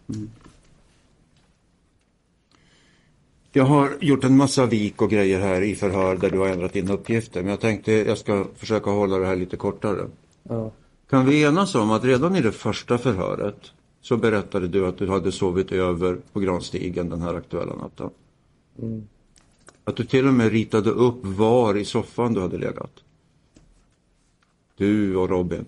[3.53, 6.73] Jag har gjort en massa vik och grejer här i förhör där du har ändrat
[6.73, 7.41] dina uppgifter.
[7.43, 10.09] Men jag tänkte jag ska försöka hålla det här lite kortare.
[10.43, 10.71] Ja.
[11.11, 13.73] Kan vi enas om att redan i det första förhöret
[14.03, 18.11] så berättade du att du hade sovit över på Granstigen den här aktuella natten.
[18.79, 19.09] Mm.
[19.85, 22.91] Att du till och med ritade upp var i soffan du hade legat.
[24.77, 25.65] Du och Robin.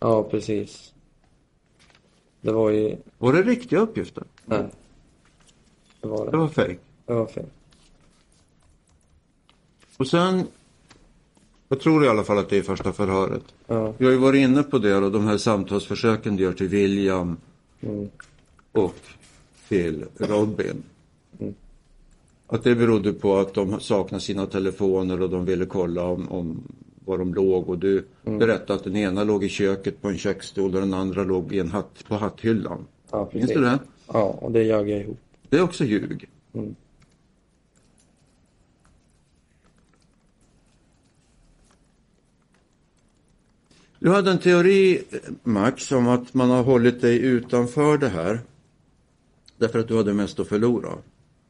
[0.00, 0.92] ja, precis.
[2.40, 2.96] Det var ju...
[3.18, 4.24] Var det riktiga uppgifter?
[4.44, 4.64] Nej.
[6.00, 6.36] Det var Det det.
[6.36, 6.78] var fejk.
[7.06, 7.46] Det var fel.
[9.96, 10.46] Och sen,
[11.68, 13.42] jag tror i alla fall att det är första förhöret.
[13.66, 13.94] Ja.
[13.98, 17.36] Vi har ju varit inne på det och de här samtalsförsöken du gör till William
[17.80, 18.08] Mm.
[18.72, 18.94] och
[19.68, 20.82] till Robin.
[21.40, 21.54] Mm.
[22.46, 26.62] Att det berodde på att de saknar sina telefoner och de ville kolla om, om
[27.04, 28.38] var de låg och du Mm.
[28.38, 31.58] berättade att den ena låg i köket på en köksstol och den andra låg i
[31.58, 32.86] en hatt, på hatthyllan.
[33.10, 33.56] Ja, Minns precis.
[33.56, 33.78] du det?
[34.12, 35.18] Ja, och det ljög jag ihop.
[35.48, 36.28] Det är också ljug.
[36.52, 36.74] Mm.
[44.04, 45.02] Du hade en teori,
[45.42, 48.40] Max, om att man har hållit dig utanför det här.
[49.56, 50.98] Därför att du hade mest att förlora.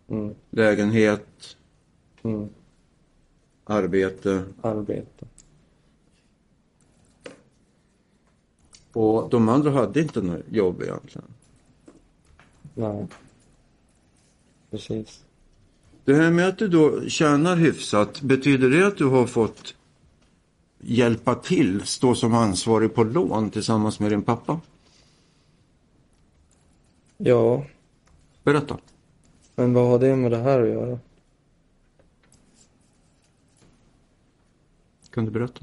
[0.08, 0.34] Mm.
[0.50, 1.56] Lägenhet,
[2.22, 2.48] Mm.
[3.64, 4.44] arbete.
[4.62, 5.26] Arbete.
[8.92, 11.28] Och de andra hade inte något jobb egentligen.
[12.74, 13.06] Nej.
[14.70, 15.24] Precis.
[16.04, 19.74] Det här med att du då tjänar hyfsat, betyder det att du har fått
[20.86, 24.60] hjälpa till, stå som ansvarig på lån tillsammans med din pappa?
[27.16, 27.64] Ja,
[28.42, 28.78] Berätta.
[29.54, 30.98] men vad har det med det här att göra?
[35.10, 35.60] Kan du berätta?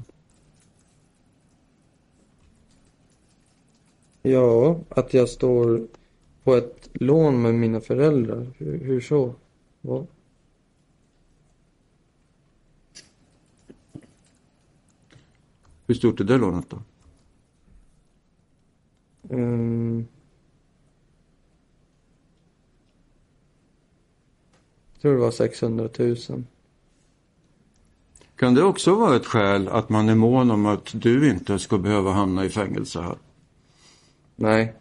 [4.22, 5.86] Ja, att jag står
[6.44, 8.46] på ett lån med mina föräldrar.
[8.58, 9.34] Hur, hur så?
[9.80, 10.06] Vad?
[15.86, 16.82] Hur stort är det lånet då?
[19.30, 20.06] Mm.
[24.92, 26.16] Jag tror det var 600 000.
[28.36, 31.78] Kan det också vara ett skäl att man är mån om att du inte ska
[31.78, 33.16] behöva hamna i fängelse här?
[34.36, 34.74] Nej.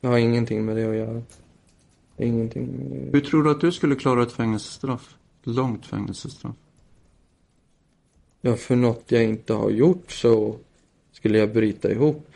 [0.00, 1.22] Jag har ingenting med det att göra.
[2.16, 3.10] Ingenting med det.
[3.12, 5.16] Hur tror du att du skulle klara ett fängelsestraff?
[5.40, 6.56] Ett långt fängelsestraff?
[8.48, 10.58] Ja, för något jag inte har gjort så
[11.12, 12.28] skulle jag bryta ihop.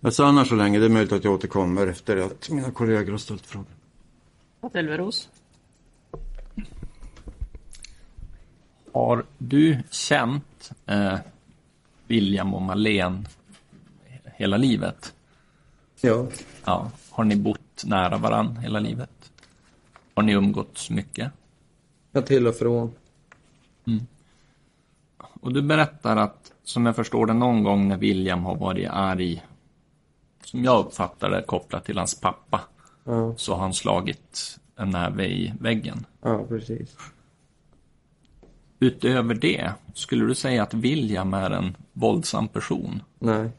[0.00, 3.18] Jag stannar så länge, det är möjligt att jag återkommer efter att mina kollegor har
[3.18, 3.74] ställt frågor.
[4.72, 5.28] Elveros.
[8.92, 11.18] Har du känt eh,
[12.06, 13.24] William och Malene
[14.24, 15.14] hela livet?
[16.00, 16.26] Ja.
[16.64, 16.90] Ja.
[17.10, 19.32] Har ni bott nära varann hela livet?
[20.14, 21.32] Har ni umgåtts mycket?
[22.14, 22.92] Jag till och från.
[25.40, 29.42] Och du berättar att, som jag förstår det, någon gång när William har varit arg,
[30.44, 32.60] som jag uppfattar det kopplat till hans pappa,
[33.04, 36.06] Ja, så har han slagit en näve i väggen.
[36.22, 36.96] ja precis.
[38.78, 43.02] Utöver det, skulle du säga att William är en våldsam person?
[43.18, 43.50] Nej.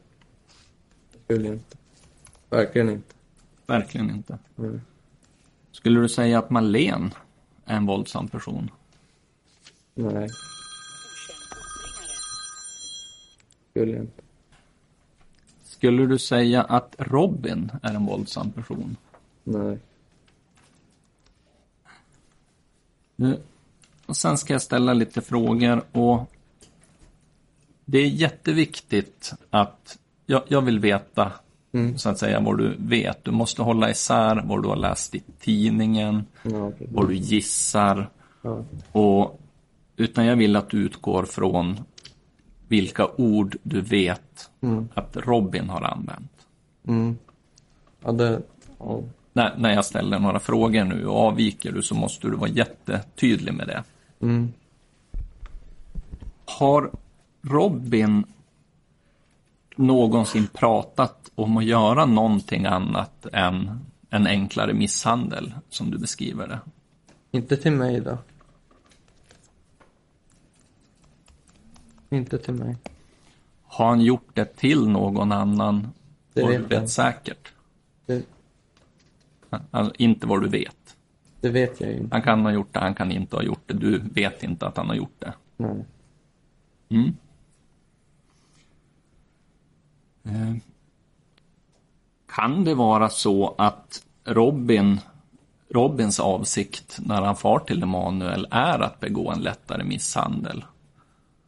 [1.12, 1.76] Det skulle jag inte.
[2.50, 3.14] Verkligen inte.
[3.66, 4.38] Verkligen inte.
[4.58, 4.80] Mm.
[5.72, 7.25] Skulle du säga att Malene är
[7.66, 8.70] en våldsam person?
[9.94, 10.28] Nej.
[13.70, 14.22] Skulle inte.
[15.64, 18.96] Skulle du säga att Robin är en våldsam person?
[19.44, 19.78] Nej.
[23.16, 23.40] Nu,
[24.06, 26.30] och sen ska jag ställa lite frågor och
[27.84, 31.32] det är jätteviktigt att jag, jag vill veta
[31.76, 31.98] Mm.
[31.98, 33.24] så att säga vad du vet.
[33.24, 38.10] Du måste hålla isär vad du har läst i tidningen, Ja, vad du gissar
[38.42, 38.64] Ja.
[38.92, 39.40] och
[39.96, 41.76] utan jag vill att du utgår från
[42.68, 44.88] vilka ord du vet Mm.
[44.94, 46.32] att Robin har använt.
[46.88, 47.18] Mm.
[48.04, 48.42] Ja, det...
[48.78, 49.00] Ja.
[49.32, 53.54] När, när jag ställer några frågor nu och avviker du så måste du vara jättetydlig
[53.54, 53.84] med det.
[54.20, 54.52] Mm.
[56.44, 56.90] Har
[57.42, 58.24] Robin
[59.76, 63.80] någonsin pratat om att göra någonting annat än
[64.10, 66.60] en enklare misshandel, som du beskriver det?
[67.30, 68.18] Inte till mig då.
[72.10, 72.76] Inte till mig.
[73.64, 75.88] Har han gjort det till någon annan?
[76.32, 76.88] Det vet jag vet inte.
[76.88, 77.52] säkert.
[78.06, 78.22] Det,
[79.70, 80.96] Alltså, inte vad du vet.
[81.40, 82.14] det vet jag inte.
[82.16, 83.74] Han kan ha gjort det, han kan inte ha gjort det.
[83.74, 85.32] Du vet inte att han har gjort det.
[85.56, 85.84] Nej.
[86.88, 87.06] Mm.
[87.06, 87.12] Eh,
[92.26, 95.00] Kan det vara så att Robin,
[95.68, 100.64] Robins avsikt när han far till Emanuel är att begå en lättare misshandel?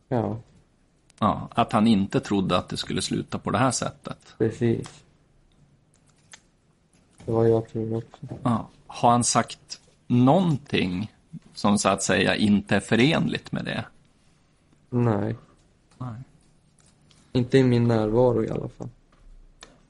[0.09, 0.37] Ja,
[1.19, 4.35] Ja, att han inte trodde att det skulle sluta på det här sättet.
[4.39, 5.05] precis.
[7.25, 8.27] Det var jag tror också.
[8.43, 8.69] Ja.
[8.87, 11.13] Har han sagt någonting
[11.55, 13.85] som så att säga inte är förenligt med det?
[14.91, 15.37] Nej.
[15.99, 16.21] Nej.
[17.39, 18.89] Inte i min närvaro i alla fall.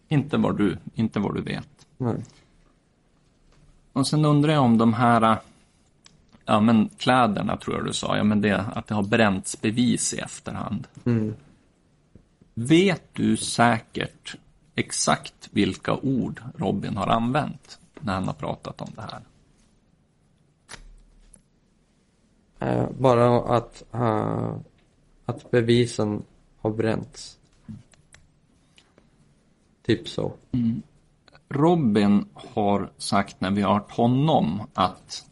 [0.09, 1.87] Inte vad du, inte vad du vet.
[1.97, 2.25] Nej.
[3.93, 5.39] Och sen undrar jag om de här
[6.45, 10.15] ja, men kläderna tror jag du sa, ja, men det, att det har bränts bevis
[10.15, 10.87] i efterhand.
[11.05, 11.35] Mm.
[12.55, 14.37] Vet du säkert
[14.75, 19.21] exakt vilka ord Robin har använt när han har pratat om det här?
[22.59, 24.57] Eh, bara att, eh,
[25.25, 26.23] att bevisen
[26.61, 27.38] har bränts.
[29.89, 30.33] Typ så.
[31.49, 35.25] Robin har sagt när vi har hört honom att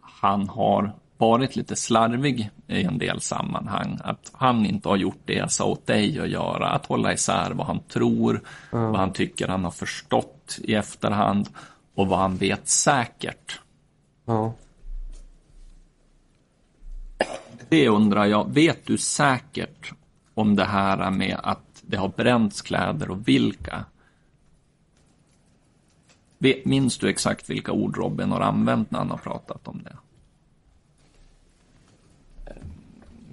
[0.00, 3.98] han har varit lite slarvig i en del sammanhang.
[4.04, 6.68] Att han inte har gjort det jag sa åt dig att göra.
[6.68, 11.48] Att hålla isär vad han tror, vad han tycker han har förstått i efterhand
[11.94, 13.60] och vad han vet säkert.
[14.24, 14.52] Ja.
[17.68, 19.92] Det undrar jag, vet du säkert
[20.34, 23.84] om det här med att det har bränts kläder och vilka?
[26.64, 29.96] Minns du exakt vilka ord Robin har använt när han har pratat om det?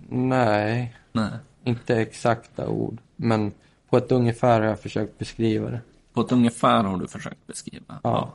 [0.09, 1.31] Nej, Nej.
[1.63, 2.97] inte exakta ord.
[3.15, 3.51] Men
[3.89, 5.81] på ett ungefär har jag försökt beskriva det.
[6.13, 7.99] På ett ungefär har du försökt beskriva.
[8.03, 8.33] Ja.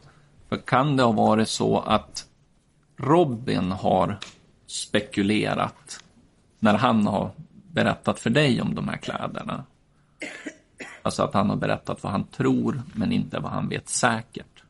[0.49, 2.27] För kan det ha varit så att
[2.97, 4.19] Robin har
[4.67, 6.05] spekulerat
[6.59, 7.31] när han har
[7.73, 9.65] berättat för dig om de här kläderna?
[11.03, 14.63] Alltså att han har berättat vad han tror, men inte vad han vet säkert.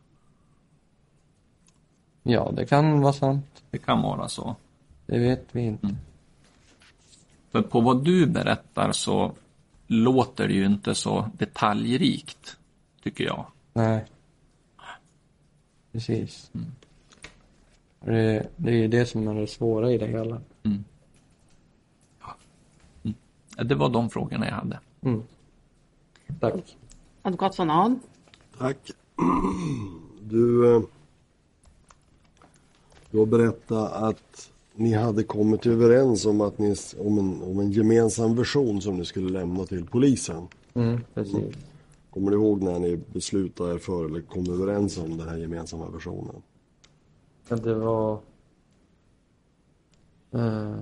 [2.23, 3.63] Ja, det kan vara sant.
[3.71, 4.57] Det kan vara så.
[5.07, 5.89] Det vet vi inte.
[7.51, 9.33] För på vad du berättar så
[9.87, 12.57] låter det ju inte så detaljrikt,
[13.03, 13.47] tycker jag.
[13.73, 14.05] Nej.
[15.93, 16.51] Precis.
[18.01, 20.41] Det, det är ju det som är det svåra i det hela.
[23.57, 24.79] Det var de frågorna jag hade.
[25.03, 25.23] Mm.
[26.43, 26.77] Tack.
[27.23, 28.01] Advokat von Ahn.
[28.59, 28.91] Tack.
[30.21, 30.83] Du, eh,
[33.11, 37.73] du har berättat att ni hade kommit överens om, att ni, om, en, om en
[37.73, 40.49] gemensam version som ni skulle lämna till polisen.
[40.75, 41.55] Mm, precis.
[42.11, 45.91] Kommer du ihåg när ni beslutade er för eller kom överens om den här gemensamma
[45.91, 46.43] versionen?
[47.49, 48.21] Ja, det var...
[50.35, 50.79] Uh.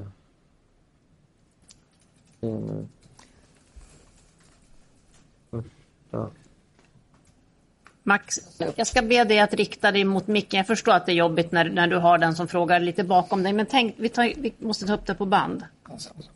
[8.02, 8.36] Max,
[8.76, 10.56] jag ska be dig att rikta dig mot micken.
[10.58, 13.42] Jag förstår att det är jobbigt när, när du har den som frågar lite bakom
[13.42, 13.52] dig.
[13.52, 15.64] Men tänk, vi, tar, vi måste ta upp det på band.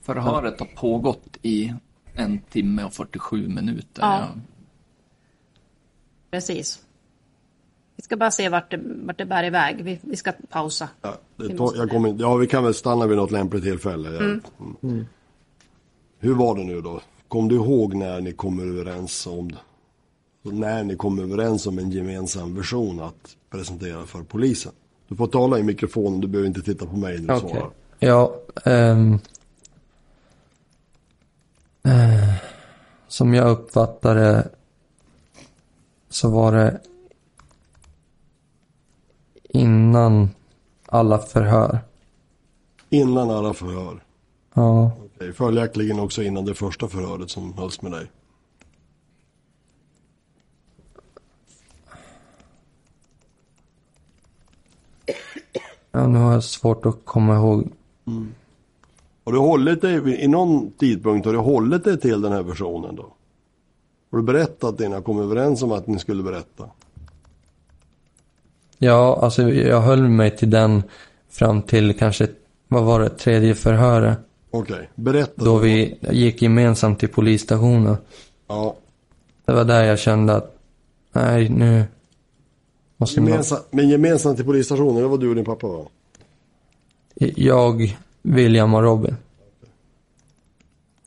[0.02, 1.74] Förhöret har pågått i
[2.14, 4.02] en timme och 47 minuter.
[4.02, 4.18] Ja.
[4.20, 4.40] Jag-
[6.30, 6.80] Precis.
[7.98, 9.84] ska bara se vart det, vart det bär iväg.
[9.84, 10.88] Vi, vi ska pausa.
[11.02, 14.10] Ja, det Vi måste- jag kommer, ja, vi kan väl stanna vid något lämpligt tillfälle.
[14.10, 14.40] Ja.
[14.82, 15.06] Mm.
[16.18, 17.01] Hur var det nu då?
[17.35, 19.56] Kom du ihåg när ni kom överens om
[20.43, 24.73] när ni kom överens om en gemensam version att presentera för polisen?
[25.09, 27.51] Du får tala i mikrofonen, du behöver inte titta på mig när du Okej.
[27.51, 27.70] svarar.
[27.98, 29.19] Ja, ehm,
[31.82, 32.35] eh,
[33.09, 34.48] som jag uppfattade
[36.09, 36.81] så var det
[39.43, 40.28] innan
[40.86, 41.78] alla förhör.
[42.90, 44.03] Innan alla förhör.
[44.55, 48.06] Ja, Okej, Följaktligen också innan det första förhöret som hölls med dig.
[55.93, 57.72] ja nu har jag svårt att komma ihåg.
[59.24, 62.97] Har du hållit dig, i någon tidpunkt har du hållit dig till den här versionen
[62.97, 63.14] då?
[64.10, 66.70] Har du berättat innan ni kom överens om att ni skulle berätta?
[68.78, 70.82] Ja, alltså jag höll mig till den
[71.28, 72.28] fram till kanske,
[72.68, 74.18] vad var det, tredje förhöret.
[74.56, 75.44] Okej, berätta.
[75.44, 77.97] Då vi gick gemensamt till polisstationen.
[78.47, 78.76] Ja,
[79.44, 80.56] Det var där jag kände att,
[81.12, 81.85] nej nu
[82.97, 83.31] måste man...
[83.31, 85.85] gemensam, men gemensamt till polisstationen, det var du och din pappa va?
[87.36, 89.16] Jag, William och Robin.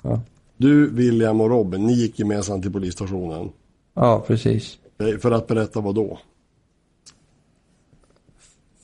[0.01, 0.21] Ja,
[0.57, 3.49] Du, William och Robin, ni gick gemensamt till polisstationen.
[3.93, 4.77] ja precis.
[4.99, 6.19] Okej, För att berätta vad då?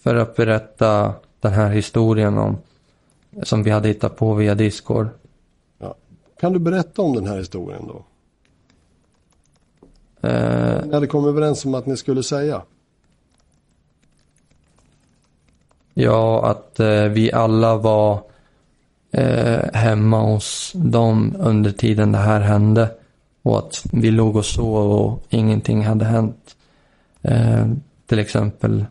[0.04, 2.58] För att berätta den här historien om,
[3.44, 5.08] som vi hade hittat på via Discord.
[5.80, 5.96] Ja.
[6.40, 8.06] Kan du berätta om den här historien då?
[10.28, 12.62] Eh, Ni hade kommit överens om att ni skulle säga.
[15.94, 18.24] ja, att eh, vi alla var
[19.12, 22.92] eh, hemma hos dem under tiden det här hände.
[23.42, 26.56] Och att vi låg och sov och ingenting hade hänt.
[27.22, 27.68] Eh,
[28.06, 28.86] till exempel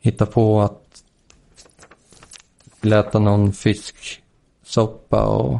[0.00, 0.87] hitta på att
[2.80, 5.58] lät äta någon fisksoppa och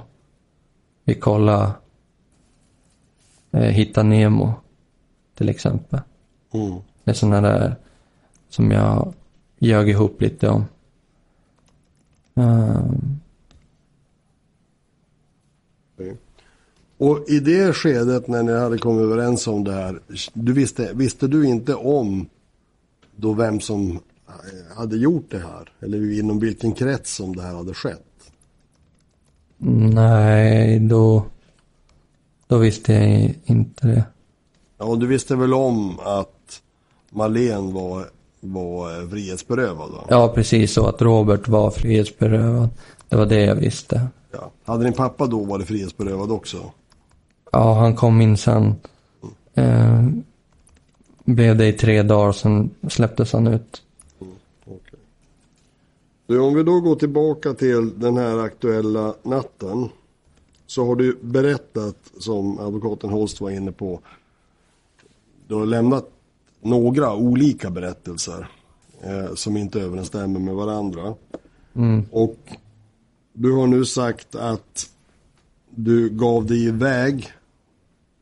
[1.05, 1.73] vi kollade
[3.53, 4.53] eh, Hitta Nemo
[5.35, 6.01] till exempel.
[6.53, 6.79] Mm.
[7.05, 7.77] Det är sådana där
[8.49, 9.15] som jag
[9.59, 10.65] ljög ihop lite om.
[12.35, 13.21] Ehm,
[16.99, 20.01] Och i det skedet när ni hade kommit överens om det här,
[20.33, 22.29] du visste, visste du inte om
[23.17, 24.01] då vem som
[24.77, 25.73] hade gjort det här?
[25.81, 28.05] Eller inom vilken krets som det här hade skett?
[29.61, 31.25] nej, då,
[32.47, 34.05] då visste jag inte det.
[34.79, 36.63] Ja, du visste väl om att
[37.11, 38.07] Marlene var,
[38.41, 39.91] var eh, frihetsberövad?
[39.91, 40.05] Va?
[40.09, 42.69] Ja, precis så att Robert var frihetsberövad.
[43.09, 44.07] Det var det jag visste.
[44.33, 44.51] Ja.
[44.65, 46.73] Hade din pappa då varit frihetsberövad också?
[47.53, 48.75] Ja, han kom in sen.
[49.55, 50.07] Eh,
[51.25, 53.83] blev det i tre dagar, sen släpptes han ut.
[56.29, 59.89] Du, om vi då går tillbaka till den här aktuella natten.
[60.67, 64.01] Så har du berättat, som advokaten Holst var inne på.
[65.47, 66.11] Du har lämnat
[66.61, 68.51] några olika berättelser.
[69.03, 71.15] Eh, som inte överensstämmer med varandra.
[71.75, 72.05] Mm.
[72.11, 72.39] Och
[73.33, 74.91] du har nu sagt att
[75.71, 77.33] du gav dig iväg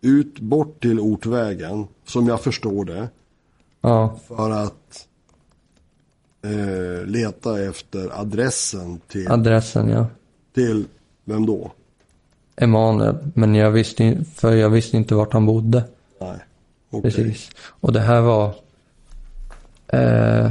[0.01, 3.09] ut bort till Ortvägen, som jag förstår det.
[3.81, 4.86] Ja, För att
[6.47, 10.07] eh, leta efter adressen till, adressen ja.
[10.55, 10.85] till
[11.25, 11.73] vem då?
[12.57, 13.17] Emanuel.
[13.35, 15.85] Men jag visste, för jag visste inte vart han bodde.
[16.21, 16.39] Nej.
[16.91, 17.03] Okej.
[17.13, 17.51] Precis.
[17.81, 18.55] Och det här var
[19.89, 20.51] eh,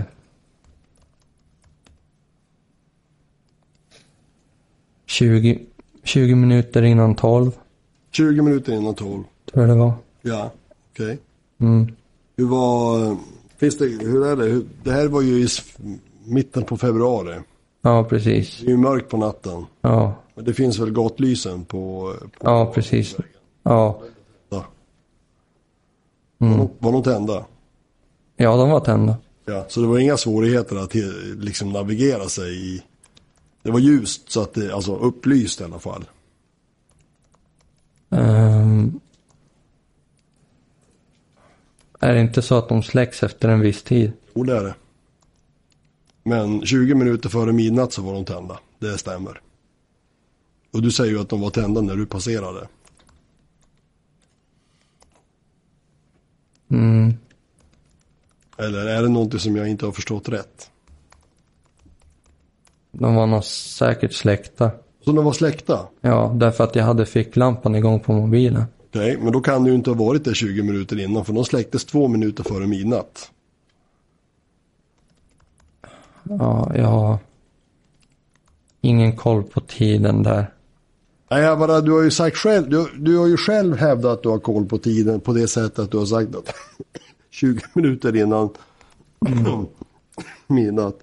[5.06, 5.60] Tjugo
[6.04, 7.52] 20 minuter innan 12,
[8.12, 9.24] 20 minuter innan 12.
[9.52, 9.94] tror jag det var.
[10.22, 10.52] Ja,
[10.92, 11.20] okej.
[11.58, 11.96] Mm.
[12.38, 13.18] Hur var,
[13.58, 14.62] finns det, hur är det?
[14.84, 15.48] Det här var ju i
[16.26, 17.40] mitten på februari.
[17.82, 18.60] Ja, precis.
[18.60, 19.66] Det är ju mörkt på natten.
[19.82, 22.14] Ja, Men det finns väl gatlysen på...
[22.22, 23.16] på ja precis.
[23.64, 24.02] Ja,
[24.50, 24.66] Ja.
[26.38, 27.46] Var, de, var de tända?
[28.38, 29.18] ja de var tända.
[29.46, 30.96] Ja, så det var inga svårigheter att
[31.38, 32.84] liksom navigera sig i...
[33.64, 36.06] Det var ljust, så att det, alltså upplyst i alla fall.
[38.10, 39.00] Ehm,
[42.00, 44.12] är det inte så att de släcks efter en viss tid?
[44.34, 44.76] Jo, det är det.
[46.24, 48.60] Men 20 minuter före midnatt så var de tända.
[48.80, 49.42] Det stämmer.
[50.74, 52.68] Och du säger ju att de var tända när du passerade.
[56.72, 57.14] Mm.
[58.58, 60.72] Eller är det någonting som jag inte har förstått rätt?
[62.92, 64.72] De var nog säkert släckta.
[65.06, 65.88] Så de var släckta?
[66.02, 68.64] Ja, därför att jag hade ficklampan igång på mobilen.
[68.96, 71.46] Okej, men då kan det ju inte ha varit det 20 minuter innan för de
[71.46, 73.32] släcktes två minuter före midnatt.
[76.24, 77.18] Ja, jag har
[78.82, 80.54] ingen koll på tiden där.
[81.30, 84.30] Nej, bara, du har ju sagt själv, du, du har ju själv hävdat att du
[84.30, 86.54] har koll på tiden på det sättet att du har sagt att
[87.30, 88.50] 20 minuter innan
[90.48, 90.98] midnatt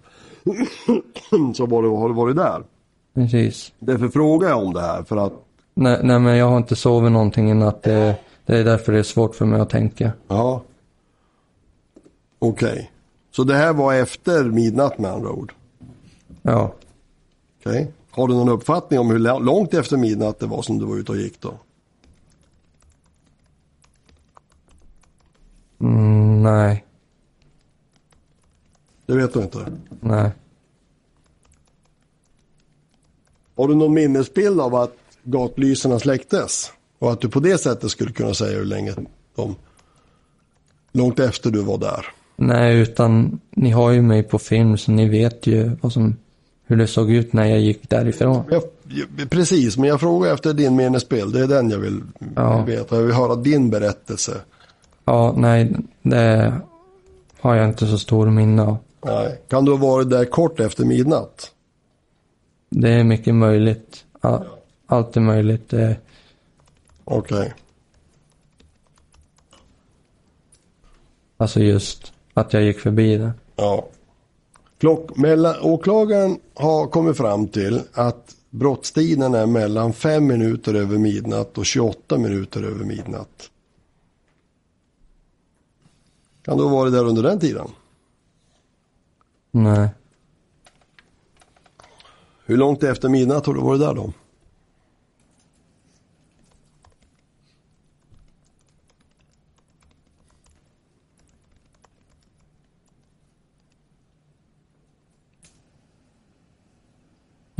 [1.55, 2.63] så var du, har du varit där.
[3.15, 3.73] Precis.
[3.79, 5.33] Därför frågar jag om det här för att,
[5.75, 7.83] Nej, nej men jag har inte sovit någonting i natt.
[7.83, 8.17] Det,
[8.47, 10.13] det är därför det är svårt för mig att tänka.
[10.29, 10.63] ja.
[12.39, 12.91] Okej.
[13.31, 15.53] Så det här var efter midnatt med andra ord?
[16.43, 16.75] Ja.
[17.61, 17.93] Okej.
[18.11, 20.97] Har du någon uppfattning om hur lå- långt efter midnatt det var som du var
[20.97, 21.55] ute och gick då?
[25.81, 26.85] Mm, nej.
[29.07, 29.67] Det vet du inte.
[30.01, 30.31] Nej.
[33.57, 36.73] Har du någon minnesbild av att gatlyserna släcktes?
[36.99, 38.95] Och att du på det sättet skulle kunna säga hur länge
[39.37, 39.55] de...
[40.93, 42.07] Långt efter du var där.
[42.37, 46.17] Nej, utan ni har ju mig på film så ni vet ju vad som,
[46.67, 48.45] hur det såg ut när jag gick därifrån.
[48.51, 48.63] Jag,
[49.31, 51.33] precis, men jag frågar efter din minnesbild.
[51.35, 52.01] Det är den jag vill
[52.37, 52.65] Ja.
[52.65, 52.97] veta.
[52.97, 54.41] Jag vill höra din berättelse.
[55.05, 55.73] Ja, nej,
[56.03, 56.55] det
[57.41, 58.77] har jag inte så stor minne av.
[59.05, 59.41] Nej.
[59.49, 61.51] Kan du ha varit där kort efter midnatt?
[62.71, 64.05] Det är mycket möjligt.
[64.21, 64.45] All,
[64.93, 65.69] allt är möjligt.
[65.69, 65.97] Det,
[67.05, 67.55] Okej.
[71.37, 73.33] alltså just att jag gick förbi det.
[73.57, 73.89] Ja.
[74.79, 81.59] Klock, mellan, åklagaren har kommit fram till att brottstiden är mellan 5 minuter över midnatt
[81.59, 83.51] och 28 minuter över midnatt.
[86.43, 87.69] Kan du ha varit där under den tiden?
[89.51, 89.89] Nej.
[92.45, 94.13] Hur långt efter midnatt har du varit där då?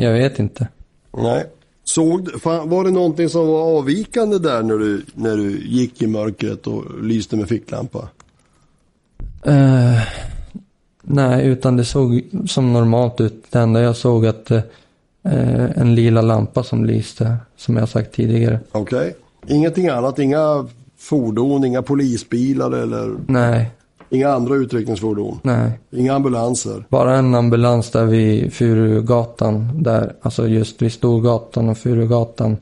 [0.03, 0.69] Jag vet inte.
[1.17, 1.45] Nej.
[1.85, 6.67] Såg, var det någonting som var avvikande där när du, när du gick i mörkret
[6.67, 8.09] och lyste med ficklampa?
[9.45, 10.03] Eh,
[11.03, 13.45] nej, utan det såg som normalt ut.
[13.51, 14.63] Det enda jag såg att eh,
[15.77, 18.61] en lila lampa som lyste, som jag sagt tidigare.
[18.73, 19.15] Okej.
[19.47, 20.69] Ingenting annat, inga
[20.99, 23.71] fordon, inga polisbilar eller Nej,
[24.13, 25.39] inga andra utryckningsfordon?
[25.43, 25.79] nej.
[25.91, 26.85] Inga ambulanser?
[26.89, 32.57] Bara en ambulans där vid Furugatan, där, alltså just vid Storgatan och Furugatan.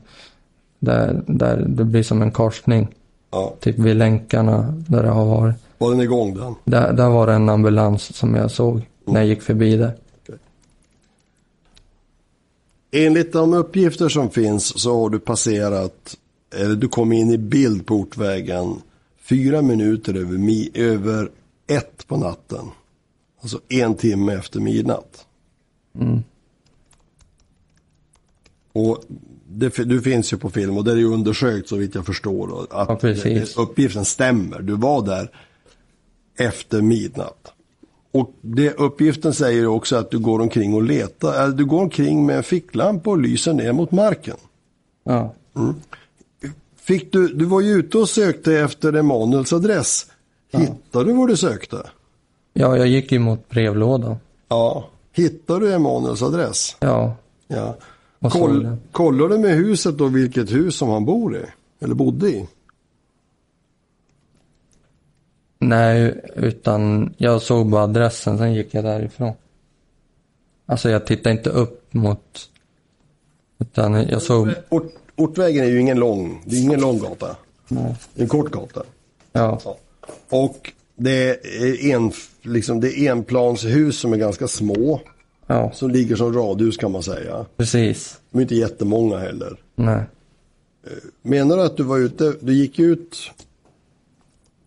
[0.79, 2.87] Där, där det blir som en korsning,
[3.31, 3.53] Ja.
[3.59, 5.55] typ vid länkarna där det har varit.
[5.77, 6.55] Var den igång den?
[6.63, 9.93] Där, där var det en ambulans som jag såg när jag gick förbi där.
[12.91, 16.17] Enligt de uppgifter som finns så har du passerat,
[16.55, 18.75] eller du kom in i bild på Ortvägen
[19.23, 21.29] fyra minuter över, mi, över
[21.71, 22.65] ett på natten.
[23.41, 25.25] Alltså en timme efter midnatt.
[28.73, 29.03] Och
[29.47, 32.61] det, du finns ju på film och det är ju undersökt så vitt jag förstår
[32.63, 34.61] att Ja, det- uppgiften stämmer.
[34.61, 35.31] Du var där
[36.39, 37.53] efter midnatt.
[38.11, 42.25] Och det, uppgiften säger också att du går omkring och letar, eller du går omkring
[42.25, 44.37] med en ficklampa och lyser ner mot marken.
[45.03, 45.33] Ja.
[46.75, 50.05] Fick du, du var ju ute och sökte efter Emanuels adress.
[50.51, 51.89] Hittade du vad du sökte?
[52.53, 54.15] ja, jag gick ju mot brevlådan.
[54.47, 54.85] Ja.
[55.11, 56.77] Hittade du Emanuels adress?
[56.79, 57.15] Ja,
[57.47, 57.75] Ja.
[58.29, 61.41] Koll, kollade du med huset då vilket hus som han bor i?
[61.79, 62.47] Eller bodde i?
[65.59, 69.33] nej, utan jag såg bara adressen, sen gick jag därifrån.
[70.65, 72.49] Alltså jag tittade inte upp mot,
[73.59, 77.35] utan jag såg, Ort, Ortvägen är ju ingen lång, det är ingen lång gata.
[77.67, 77.95] Nej.
[78.13, 78.83] Det är en kort gata.
[79.31, 79.61] ja,
[80.29, 82.11] Och det är, en,
[82.41, 85.01] liksom, det är enplanshus som är ganska små.
[85.47, 87.45] ja, Som ligger som radhus kan man säga.
[87.57, 88.19] precis.
[88.31, 89.57] De är inte jättemånga heller.
[89.75, 90.03] Nej,
[91.21, 93.17] Menar du att du var ute, du gick ut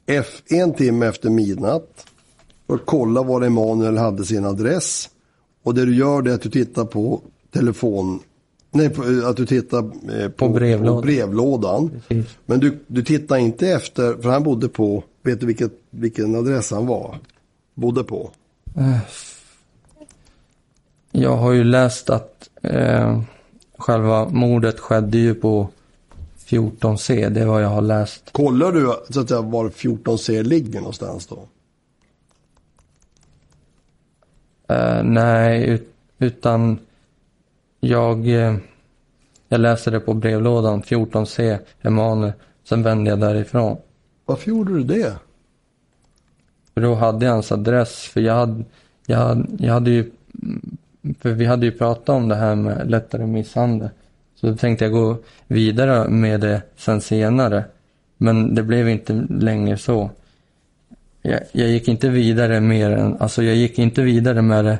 [0.06, 2.06] F, en timme efter midnatt
[2.66, 5.10] för att kolla var Emanuel hade sin adress.
[5.62, 7.20] Och det du gör det är att du tittar på
[7.52, 8.20] telefon,
[8.70, 10.96] nej på, att du tittar eh, på, På brevlådan.
[10.96, 11.90] på brevlådan.
[12.46, 16.70] Men du, du tittar inte efter, för han bodde på, vet du vilket, vilken adress
[16.70, 17.18] han var?
[17.74, 18.30] Bodde på?
[21.12, 23.20] Jag har ju läst att eh,
[23.78, 25.68] själva mordet skedde ju på
[26.46, 28.32] 14C, det är vad jag har läst.
[28.32, 31.48] Kollar du så att säga var 14C ligger någonstans då?
[34.74, 36.78] Eh, nej, ut, utan
[37.80, 38.56] jag, eh,
[39.48, 42.32] jag läste det på brevlådan, 14C, Emanuel.
[42.64, 43.76] Sen vände jag därifrån.
[44.24, 45.16] Varför gjorde du det?
[46.74, 48.64] För då hade jag hans adress, för jag hade,
[49.06, 50.10] jag hade, jag hade ju
[51.20, 53.88] för vi hade ju pratat om det här med lättare misshandel.
[54.34, 57.64] Så då tänkte jag gå vidare med det sen senare.
[58.16, 60.10] Men det blev inte längre så.
[61.22, 64.78] Jag, jag gick inte vidare mer än, alltså jag gick inte vidare med det.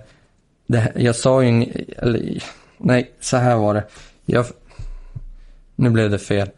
[0.67, 1.65] det jag sa ju
[1.99, 2.43] eller
[2.79, 3.85] nej, så här var det.
[4.27, 4.47] Jag,
[5.77, 6.49] nu blev det fel.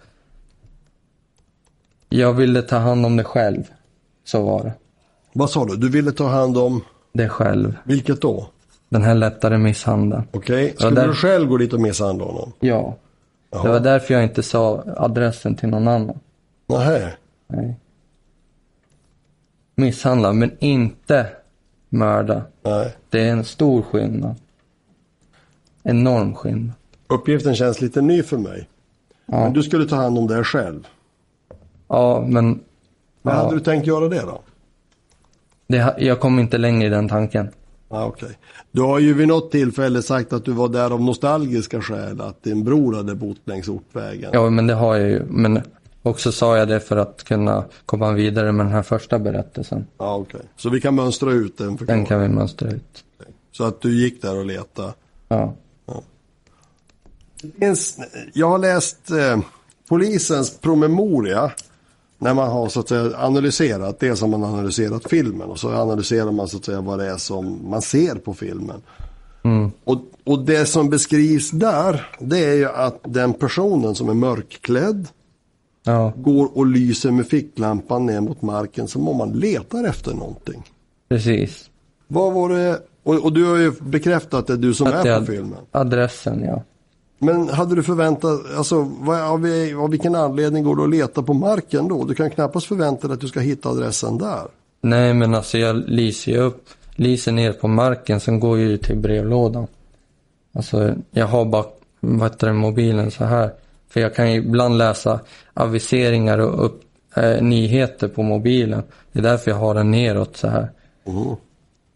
[2.09, 3.63] Jag ville ta hand om det själv.
[4.25, 4.73] Så var det.
[5.33, 5.77] Vad sa du?
[5.77, 6.81] Du ville ta hand om,
[7.13, 7.77] Det själv.
[7.85, 8.49] vilket då?
[8.89, 10.23] Den här lättare misshandeln.
[10.33, 12.53] Okej, Ja, skulle där- du själv gå dit och misshandla honom?
[12.61, 12.97] Ja.
[13.51, 13.63] Jaha.
[13.63, 16.19] Det var därför jag inte sa adressen till någon annan.
[16.67, 17.13] Nähä.
[17.47, 17.77] Nej.
[19.75, 21.27] Misshandla, men inte
[21.89, 22.43] mörda.
[22.63, 22.97] Nej.
[23.11, 24.35] Det är en stor skillnad.
[25.83, 26.73] Enorm skillnad.
[27.09, 28.69] Uppgiften känns lite ny för mig.
[29.27, 30.87] Ja, Men du skulle ta hand om det själv.
[31.89, 32.61] Ja men Men
[33.23, 33.31] Ja.
[33.33, 34.41] hade du tänkt göra det då?
[35.69, 37.49] det, jag kom inte längre i den tanken.
[37.89, 38.39] Ja, okej.
[38.73, 42.21] Du har ju vid något tillfälle sagt att du var där av nostalgiska skäl.
[42.21, 44.31] Att din bror hade bott längs ortvägen.
[44.33, 45.23] Ja, men det har jag ju.
[45.29, 45.63] Men
[46.03, 49.87] också sa jag det för att kunna komma vidare med den här första berättelsen.
[49.99, 50.41] Ja, okej.
[50.57, 52.07] Så vi kan mönstra ut en Den förklaring.
[52.07, 53.05] kan vi mönstra ut.
[53.53, 54.93] Så att du gick där och letade.
[55.29, 55.55] Ja.
[57.61, 57.99] Finns,
[58.35, 59.39] jag har läst eh,
[59.89, 61.51] polisens promemoria.
[62.19, 65.49] När man har så att säga analyserat det som man har analyserat filmen.
[65.49, 68.83] Och så analyserar man så att säga vad det är som man ser på filmen.
[69.85, 72.07] Och, och det som beskrivs där.
[72.21, 75.09] Det är ju att den personen som är mörkklädd.
[75.85, 80.63] ja, Går och lyser med ficklampan ner mot marken som om man letar efter någonting.
[81.09, 81.71] precis.
[82.09, 82.81] Vad var det?
[83.03, 85.59] Och, och du har ju bekräftat att det är du som Att är på filmen.
[85.73, 86.63] Adressen, ja.
[87.19, 89.47] Men hade du förväntat, alltså vad, av,
[89.83, 92.05] av vilken anledning går du att leta på marken då?
[92.05, 94.47] Du kan knappast förvänta dig att du ska hitta adressen där.
[94.81, 98.77] Nej, men alltså jag lyser ju upp, lyser ner på marken, sen går jag ju
[98.77, 99.67] till brevlådan.
[100.53, 101.65] Alltså, jag har bara,
[102.01, 103.51] vad heter det, mobilen så här.
[103.89, 105.21] För jag kan ju ibland läsa
[105.55, 106.83] aviseringar och upp,
[107.17, 108.83] eh, nyheter på mobilen.
[109.13, 110.71] Det är därför jag har den neråt så här.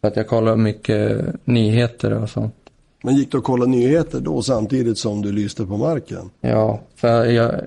[0.00, 2.54] För att jag kollar mycket nyheter och sånt.
[3.02, 6.30] Men gick du att kolla nyheter då samtidigt som du lyste på marken?
[6.40, 7.60] Ja, för jag,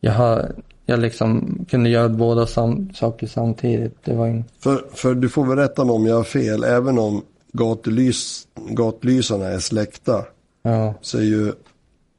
[0.00, 0.52] jag har,
[0.86, 3.96] jag liksom kunde göra båda sam, saker samtidigt.
[4.04, 6.98] Det var in, För, för du får väl rätta mig om jag har fel, även
[6.98, 7.22] om
[7.52, 10.24] gatulys, gatlysarna är släckta
[10.62, 11.52] ja, så är, ju,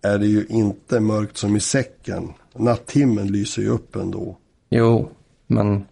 [0.02, 2.34] är det ju inte mörkt som i säcken.
[2.56, 4.38] Natthimlen lyser ju upp ändå.
[4.70, 5.10] Jo,
[5.48, 5.86] men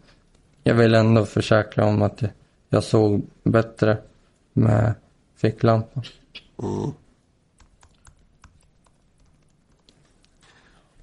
[0.64, 2.24] jag vill ändå försäkra om att
[2.70, 3.98] jag såg bättre
[4.54, 4.94] med
[5.36, 6.04] ficklampan.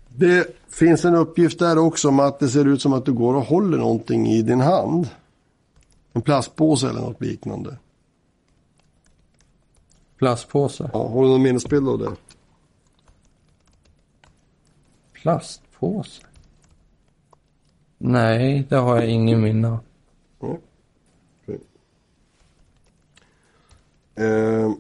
[0.09, 3.35] Det finns en uppgift där också om att det ser ut som att du går
[3.35, 5.09] och håller någonting i din hand.
[6.13, 7.77] En plastpåse eller något liknande.
[10.17, 10.91] Plastpåse?
[10.93, 12.17] Ja, har du någon minnesbild av det?
[15.13, 16.23] Plastpåse?
[17.99, 19.79] Nej, det har jag ingen minne av.
[24.15, 24.73] Eh,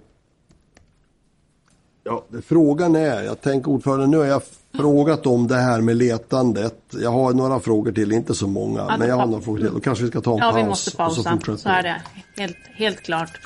[2.08, 4.42] ja, frågan är, jag tänker ordförande, nu har jag
[4.76, 6.74] frågat om det här med letandet.
[7.02, 9.72] Jag har några frågor till, inte så många, Ja, men jag har några frågor till.
[9.74, 10.56] Då kanske vi ska ta en Ja, paus.
[10.64, 11.22] vi måste och pausa.
[11.22, 12.02] så fortsätter Så är det.
[12.36, 13.40] Helt, helt klart.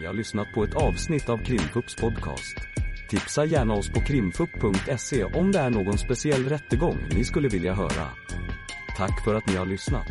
[0.00, 2.56] Ni har lyssnat på ett avsnitt av Krimfupps podcast.
[3.10, 8.08] Tipsa gärna oss på krimfupp.se om det är någon speciell rättegång ni skulle vilja höra.
[8.96, 10.06] Tack för att ni har lyssnat.